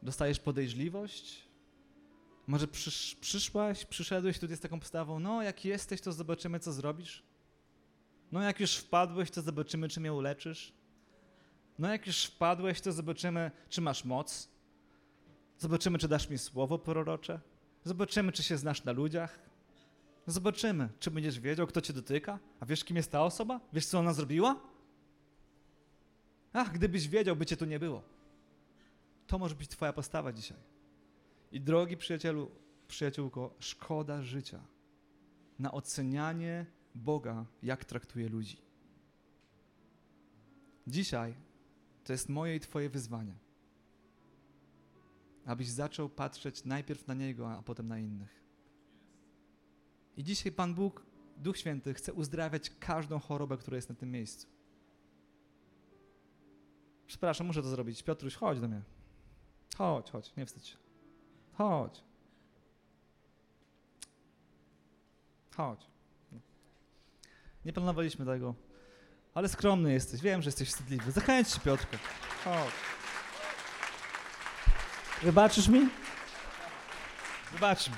Dostajesz 0.03 0.39
podejrzliwość? 0.39 1.47
Może 2.47 2.67
przysz, 2.67 3.15
przyszłaś, 3.21 3.85
przyszedłeś 3.85 4.39
tutaj 4.39 4.57
z 4.57 4.59
taką 4.59 4.79
postawą, 4.79 5.19
no 5.19 5.43
jak 5.43 5.65
jesteś, 5.65 6.01
to 6.01 6.11
zobaczymy, 6.11 6.59
co 6.59 6.73
zrobisz. 6.73 7.23
No 8.31 8.41
jak 8.41 8.59
już 8.59 8.75
wpadłeś, 8.75 9.31
to 9.31 9.41
zobaczymy, 9.41 9.89
czy 9.89 9.99
mnie 9.99 10.13
uleczysz. 10.13 10.73
No 11.79 11.89
jak 11.89 12.07
już 12.07 12.25
wpadłeś, 12.25 12.81
to 12.81 12.91
zobaczymy, 12.91 13.51
czy 13.69 13.81
masz 13.81 14.05
moc. 14.05 14.49
Zobaczymy, 15.57 15.99
czy 15.99 16.07
dasz 16.07 16.29
mi 16.29 16.37
słowo 16.37 16.79
prorocze. 16.79 17.39
Zobaczymy, 17.83 18.31
czy 18.31 18.43
się 18.43 18.57
znasz 18.57 18.83
na 18.83 18.91
ludziach. 18.91 19.39
Zobaczymy, 20.27 20.89
czy 20.99 21.11
będziesz 21.11 21.39
wiedział, 21.39 21.67
kto 21.67 21.81
cię 21.81 21.93
dotyka. 21.93 22.39
A 22.59 22.65
wiesz, 22.65 22.83
kim 22.83 22.97
jest 22.97 23.11
ta 23.11 23.23
osoba? 23.23 23.59
Wiesz, 23.73 23.85
co 23.85 23.99
ona 23.99 24.13
zrobiła? 24.13 24.59
Ach, 26.53 26.71
gdybyś 26.71 27.07
wiedział, 27.07 27.35
by 27.35 27.45
cię 27.45 27.57
tu 27.57 27.65
nie 27.65 27.79
było. 27.79 28.12
To 29.27 29.39
może 29.39 29.55
być 29.55 29.67
twoja 29.67 29.93
postawa 29.93 30.33
dzisiaj. 30.33 30.57
I 31.51 31.61
drogi 31.61 31.97
przyjacielu, 31.97 32.51
przyjaciółko, 32.87 33.55
szkoda 33.59 34.21
życia 34.21 34.59
na 35.59 35.71
ocenianie 35.71 36.65
Boga, 36.95 37.45
jak 37.63 37.85
traktuje 37.85 38.29
ludzi. 38.29 38.57
Dzisiaj 40.87 41.35
to 42.03 42.13
jest 42.13 42.29
moje 42.29 42.55
i 42.55 42.59
twoje 42.59 42.89
wyzwanie 42.89 43.43
abyś 45.45 45.67
zaczął 45.67 46.09
patrzeć 46.09 46.65
najpierw 46.65 47.07
na 47.07 47.13
Niego, 47.13 47.51
a 47.51 47.63
potem 47.63 47.87
na 47.87 47.99
innych. 47.99 48.43
I 50.17 50.23
dzisiaj 50.23 50.51
Pan 50.51 50.73
Bóg, 50.73 51.05
Duch 51.37 51.57
Święty, 51.57 51.93
chce 51.93 52.13
uzdrawiać 52.13 52.69
każdą 52.79 53.19
chorobę, 53.19 53.57
która 53.57 53.75
jest 53.75 53.89
na 53.89 53.95
tym 53.95 54.11
miejscu. 54.11 54.47
Przepraszam, 57.07 57.47
muszę 57.47 57.61
to 57.61 57.69
zrobić. 57.69 58.03
Piotruś, 58.03 58.35
chodź 58.35 58.59
do 58.59 58.67
mnie. 58.67 58.81
Chodź, 59.77 60.11
chodź, 60.11 60.35
nie 60.37 60.45
wstydź 60.45 60.67
się. 60.67 60.77
Chodź. 61.53 62.03
Chodź. 65.55 65.87
Nie 67.65 67.73
planowaliśmy 67.73 68.25
tego, 68.25 68.55
ale 69.33 69.49
skromny 69.49 69.93
jesteś. 69.93 70.21
Wiem, 70.21 70.41
że 70.41 70.47
jesteś 70.47 70.69
wstydliwy. 70.69 71.11
Zachęć 71.11 71.49
się, 71.49 71.59
Piotrko. 71.59 71.97
Chodź. 72.43 72.73
Wybaczysz 75.23 75.67
mi? 75.67 75.89
Wybacz 77.51 77.89
mi. 77.89 77.95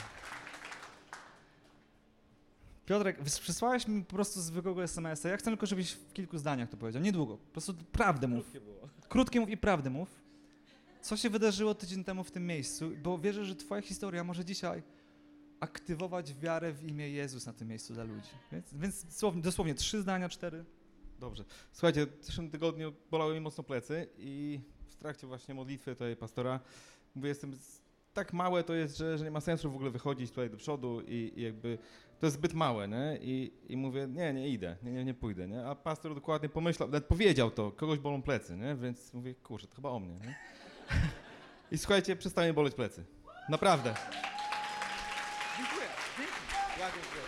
Piotrek, 2.85 3.23
przysłałeś 3.23 3.87
mi 3.87 4.03
po 4.03 4.15
prostu 4.15 4.41
zwykłego 4.41 4.83
SMS-a. 4.83 5.29
Ja 5.29 5.37
chcę 5.37 5.51
tylko, 5.51 5.65
żebyś 5.65 5.91
w 5.91 6.13
kilku 6.13 6.37
zdaniach 6.37 6.69
to 6.69 6.77
powiedział. 6.77 7.01
Niedługo. 7.01 7.37
Po 7.37 7.51
prostu 7.51 7.73
prawdę 7.73 8.27
mów. 8.27 8.51
Krótkie 9.09 9.39
mów 9.39 9.49
i 9.49 9.57
prawdę 9.57 9.89
mów. 9.89 10.24
Co 11.05 11.17
się 11.17 11.29
wydarzyło 11.29 11.75
tydzień 11.75 12.03
temu 12.03 12.23
w 12.23 12.31
tym 12.31 12.47
miejscu? 12.47 12.91
Bo 13.03 13.17
wierzę, 13.17 13.45
że 13.45 13.55
twoja 13.55 13.81
historia 13.81 14.23
może 14.23 14.45
dzisiaj 14.45 14.83
aktywować 15.59 16.33
wiarę 16.33 16.73
w 16.73 16.83
imię 16.83 17.09
Jezus 17.09 17.45
na 17.45 17.53
tym 17.53 17.67
miejscu 17.67 17.93
dla 17.93 18.03
ludzi. 18.03 18.29
Więc, 18.51 18.73
więc 18.73 19.03
dosłownie, 19.05 19.41
dosłownie 19.41 19.75
trzy 19.75 20.01
zdania, 20.01 20.29
cztery. 20.29 20.65
Dobrze. 21.19 21.45
Słuchajcie, 21.71 22.07
w 22.21 22.25
zeszłym 22.25 22.49
tygodniu 22.49 22.93
bolały 23.11 23.33
mi 23.33 23.41
mocno 23.41 23.63
plecy 23.63 24.07
i 24.17 24.59
w 24.87 24.95
trakcie 24.95 25.27
właśnie 25.27 25.53
modlitwy 25.53 25.91
tutaj 25.95 26.15
pastora 26.15 26.59
mówię, 27.15 27.29
jestem 27.29 27.57
tak 28.13 28.33
małe 28.33 28.63
to 28.63 28.73
jest, 28.73 28.97
że, 28.97 29.17
że 29.17 29.23
nie 29.23 29.31
ma 29.31 29.41
sensu 29.41 29.71
w 29.71 29.75
ogóle 29.75 29.91
wychodzić 29.91 30.29
tutaj 30.29 30.49
do 30.49 30.57
przodu 30.57 31.01
i, 31.01 31.33
i 31.35 31.41
jakby 31.41 31.77
to 32.19 32.25
jest 32.25 32.37
zbyt 32.37 32.53
małe, 32.53 32.87
nie? 32.87 33.19
I, 33.21 33.51
I 33.67 33.77
mówię, 33.77 34.07
nie, 34.07 34.33
nie 34.33 34.49
idę, 34.49 34.77
nie, 34.83 34.91
nie, 34.91 35.05
nie 35.05 35.13
pójdę, 35.13 35.47
nie? 35.47 35.65
A 35.65 35.75
pastor 35.75 36.15
dokładnie 36.15 36.49
pomyślał, 36.49 36.89
nawet 36.89 37.05
powiedział 37.05 37.51
to, 37.51 37.71
kogoś 37.71 37.99
bolą 37.99 38.21
plecy, 38.21 38.57
nie? 38.57 38.75
Więc 38.75 39.13
mówię, 39.13 39.35
kurczę, 39.35 39.67
to 39.67 39.75
chyba 39.75 39.89
o 39.89 39.99
mnie, 39.99 40.13
nie? 40.13 40.35
I 41.71 41.77
słuchajcie, 41.77 42.15
przestały 42.15 42.53
boleć 42.53 42.75
plecy. 42.75 43.05
Naprawdę. 43.49 43.93
Dziękuję. 45.57 45.87
Ja 46.79 46.85
dziękuję. 46.91 47.21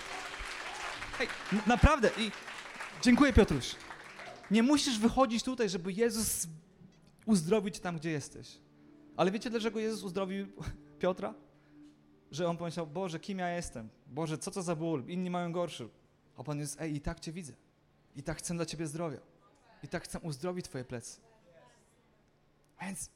Hej, 1.17 1.27
n- 1.53 1.61
naprawdę 1.67 2.09
i 2.17 2.31
dziękuję 3.01 3.33
Piotruś. 3.33 3.75
Nie 4.51 4.63
musisz 4.63 4.99
wychodzić 4.99 5.43
tutaj, 5.43 5.69
żeby 5.69 5.91
Jezus 5.93 6.47
uzdrowił 7.25 7.71
cię 7.71 7.79
tam, 7.81 7.97
gdzie 7.97 8.11
jesteś. 8.11 8.57
Ale 9.17 9.31
wiecie, 9.31 9.49
dlaczego 9.49 9.79
Jezus 9.79 10.03
uzdrowił 10.03 10.47
Piotra? 10.99 11.33
Że 12.31 12.47
on 12.47 12.57
pomyślał, 12.57 12.87
Boże, 12.87 13.19
kim 13.19 13.39
ja 13.39 13.49
jestem? 13.49 13.89
Boże, 14.07 14.37
co 14.37 14.51
to 14.51 14.61
za 14.61 14.75
ból? 14.75 15.03
Inni 15.07 15.29
mają 15.29 15.51
gorszy. 15.51 15.89
A 16.37 16.43
Pan 16.43 16.59
jest, 16.59 16.81
ej, 16.81 16.95
i 16.95 17.01
tak 17.01 17.19
cię 17.19 17.31
widzę. 17.31 17.53
I 18.15 18.23
tak 18.23 18.37
chcę 18.37 18.53
dla 18.53 18.65
ciebie 18.65 18.87
zdrowia. 18.87 19.19
I 19.83 19.87
tak 19.87 20.03
chcę 20.03 20.19
uzdrowić 20.19 20.65
twoje 20.65 20.85
plecy. 20.85 21.21
Więc, 22.81 23.09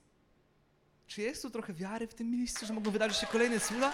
czy 1.11 1.21
jest 1.21 1.41
tu 1.41 1.49
trochę 1.49 1.73
wiary 1.73 2.07
w 2.07 2.13
tym 2.13 2.31
miejscu, 2.31 2.65
że 2.65 2.73
mogą 2.73 2.91
wydarzyć 2.91 3.17
się 3.17 3.27
kolejne 3.27 3.59
cuda? 3.59 3.93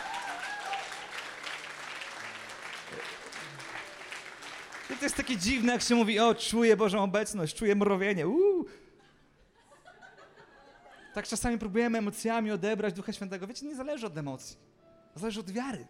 To 4.88 5.06
jest 5.06 5.16
takie 5.16 5.38
dziwne, 5.38 5.74
jak 5.74 5.82
się 5.82 5.96
mówi, 5.96 6.20
o, 6.20 6.36
czuję 6.36 6.78
Bożą 6.78 7.04
obecność, 7.04 7.56
czuję 7.56 7.76
mrowienie, 7.76 8.28
uuu. 8.28 8.66
Tak 11.14 11.28
czasami 11.28 11.58
próbujemy 11.58 11.98
emocjami 11.98 12.52
odebrać 12.52 12.94
Ducha 12.94 13.14
Świętego. 13.14 13.48
Wiecie, 13.48 13.66
nie 13.66 13.76
zależy 13.76 14.08
od 14.08 14.18
emocji. 14.18 14.58
Zależy 15.16 15.40
od 15.40 15.52
wiary. 15.52 15.88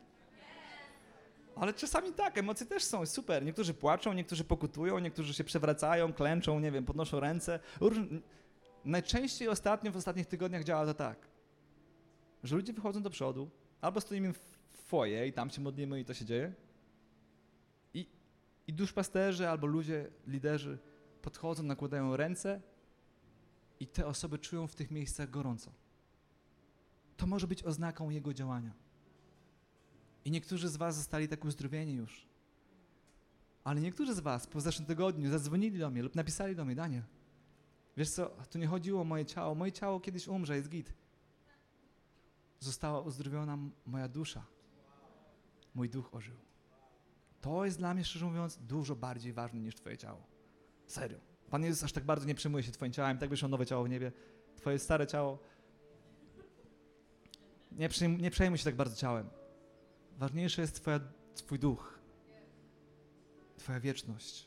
Ale 1.56 1.74
czasami 1.74 2.14
tak, 2.14 2.38
emocje 2.38 2.66
też 2.66 2.84
są, 2.84 3.06
super. 3.06 3.46
Niektórzy 3.46 3.74
płaczą, 3.74 4.14
niektórzy 4.14 4.44
pokutują, 4.44 5.00
niektórzy 5.00 5.34
się 5.34 5.44
przewracają, 5.44 6.14
klęczą, 6.14 6.60
nie 6.60 6.72
wiem, 6.72 6.86
podnoszą 6.86 7.20
ręce. 7.20 7.60
Najczęściej 8.88 9.48
ostatnio, 9.48 9.92
w 9.92 9.98
ostatnich 9.98 10.26
tygodniach 10.26 10.64
działa 10.64 10.86
to 10.86 10.94
tak, 10.94 11.28
że 12.44 12.56
ludzie 12.56 12.74
wychodzą 12.74 13.02
do 13.02 13.10
przodu, 13.10 13.50
albo 13.82 14.02
stoimy 14.02 14.34
w 14.34 14.40
foje 14.74 15.28
i 15.28 15.34
tam 15.34 15.50
się 15.50 15.62
modlimy 15.62 16.00
i 16.00 16.06
to 16.06 16.14
się 16.14 16.26
dzieje, 16.26 16.54
i 18.68 18.74
duszpasterzy 18.74 19.50
albo 19.50 19.68
ludzie, 19.68 20.10
liderzy 20.28 20.78
podchodzą, 21.22 21.64
nakładają 21.64 22.18
ręce 22.18 22.62
i 23.80 23.88
te 23.88 24.06
osoby 24.06 24.40
czują 24.40 24.68
w 24.68 24.76
tych 24.76 24.92
miejscach 24.92 25.30
gorąco. 25.30 25.72
To 27.18 27.28
może 27.28 27.48
być 27.48 27.64
oznaką 27.64 28.10
Jego 28.10 28.34
działania. 28.34 28.72
I 30.26 30.32
niektórzy 30.32 30.70
z 30.70 30.78
Was 30.78 30.96
zostali 30.96 31.28
tak 31.28 31.46
uzdrowieni 31.46 31.94
już. 31.94 32.28
Ale 33.64 33.82
niektórzy 33.82 34.14
z 34.14 34.20
Was 34.20 34.48
po 34.48 34.62
zeszłym 34.62 34.88
tygodniu 34.88 35.30
zadzwonili 35.30 35.80
do 35.80 35.90
mnie 35.90 36.04
lub 36.04 36.16
napisali 36.16 36.56
do 36.56 36.66
mnie, 36.66 36.76
Daniel, 36.76 37.04
wiesz 37.98 38.10
co, 38.10 38.32
tu 38.52 38.60
nie 38.60 38.68
chodziło 38.68 39.02
o 39.02 39.04
moje 39.04 39.26
ciało, 39.26 39.56
moje 39.56 39.72
ciało 39.72 40.00
kiedyś 40.00 40.28
umrze, 40.28 40.56
jest 40.56 40.70
git. 40.70 40.94
Została 42.60 43.02
uzdrowiona 43.02 43.58
moja 43.86 44.08
dusza. 44.08 44.46
Mój 45.76 45.90
duch 45.90 46.16
ożył. 46.16 46.36
To 47.42 47.66
jest 47.66 47.78
dla 47.78 47.94
mnie, 47.94 48.04
szczerze 48.04 48.26
mówiąc, 48.26 48.58
dużo 48.58 48.96
bardziej 48.96 49.34
ważne 49.34 49.60
niż 49.60 49.76
Twoje 49.76 49.98
ciało. 49.98 50.24
Serio. 50.88 51.18
Pan 51.50 51.64
Jezus 51.64 51.84
aż 51.84 51.94
tak 51.94 52.04
bardzo 52.04 52.26
nie 52.26 52.36
przejmuje 52.36 52.64
się 52.64 52.72
Twoim 52.72 52.92
ciałem, 52.92 53.18
tak 53.18 53.30
byś 53.30 53.42
miał 53.42 53.52
nowe 53.52 53.66
ciało 53.66 53.84
w 53.84 53.90
niebie. 53.90 54.12
Twoje 54.56 54.80
stare 54.80 55.08
ciało. 55.08 55.40
Nie, 57.72 57.90
przejm, 57.90 58.18
nie 58.18 58.32
przejmuj 58.32 58.58
się 58.58 58.64
tak 58.64 58.76
bardzo 58.76 58.96
ciałem. 58.96 59.30
Ważniejszy 60.18 60.62
jest 60.62 60.76
twoja, 60.76 61.00
Twój 61.36 61.60
duch, 61.60 62.00
Twoja 63.58 63.80
wieczność. 63.80 64.47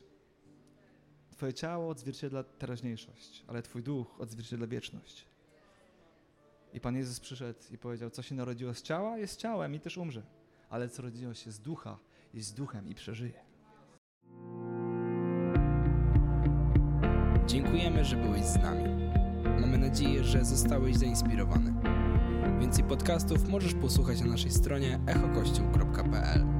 Twoje 1.41 1.55
ciało 1.55 1.89
odzwierciedla 1.89 2.43
teraźniejszość, 2.45 3.45
ale 3.47 3.63
Twój 3.63 3.83
duch 3.83 4.21
odzwierciedla 4.21 4.67
wieczność. 4.67 5.27
I 6.73 6.81
Pan 6.81 6.97
Jezus 6.97 7.21
przyszedł 7.21 7.59
i 7.71 7.79
powiedział: 7.79 8.11
Co 8.11 8.23
się 8.23 8.35
narodziło 8.35 8.75
z 8.75 8.83
ciała, 8.83 9.19
jest 9.19 9.41
ciałem 9.41 9.75
i 9.75 9.81
też 9.81 9.99
umrze. 9.99 10.23
Ale 10.71 10.89
co 10.89 11.03
rodziło 11.03 11.35
się 11.35 11.53
z 11.53 11.61
ducha, 11.61 11.99
jest 12.35 12.57
duchem 12.57 12.89
i 12.89 12.95
przeżyje. 12.95 13.45
Dziękujemy, 17.47 18.05
że 18.05 18.17
byłeś 18.17 18.45
z 18.45 18.57
nami. 18.57 18.85
Mamy 19.61 19.79
nadzieję, 19.79 20.25
że 20.25 20.45
zostałeś 20.45 20.97
zainspirowany. 20.97 21.75
Więcej 22.61 22.85
podcastów 22.85 23.49
możesz 23.49 23.75
posłuchać 23.75 24.21
na 24.21 24.27
naszej 24.27 24.51
stronie 24.51 25.01
echokościół.pl. 25.07 26.60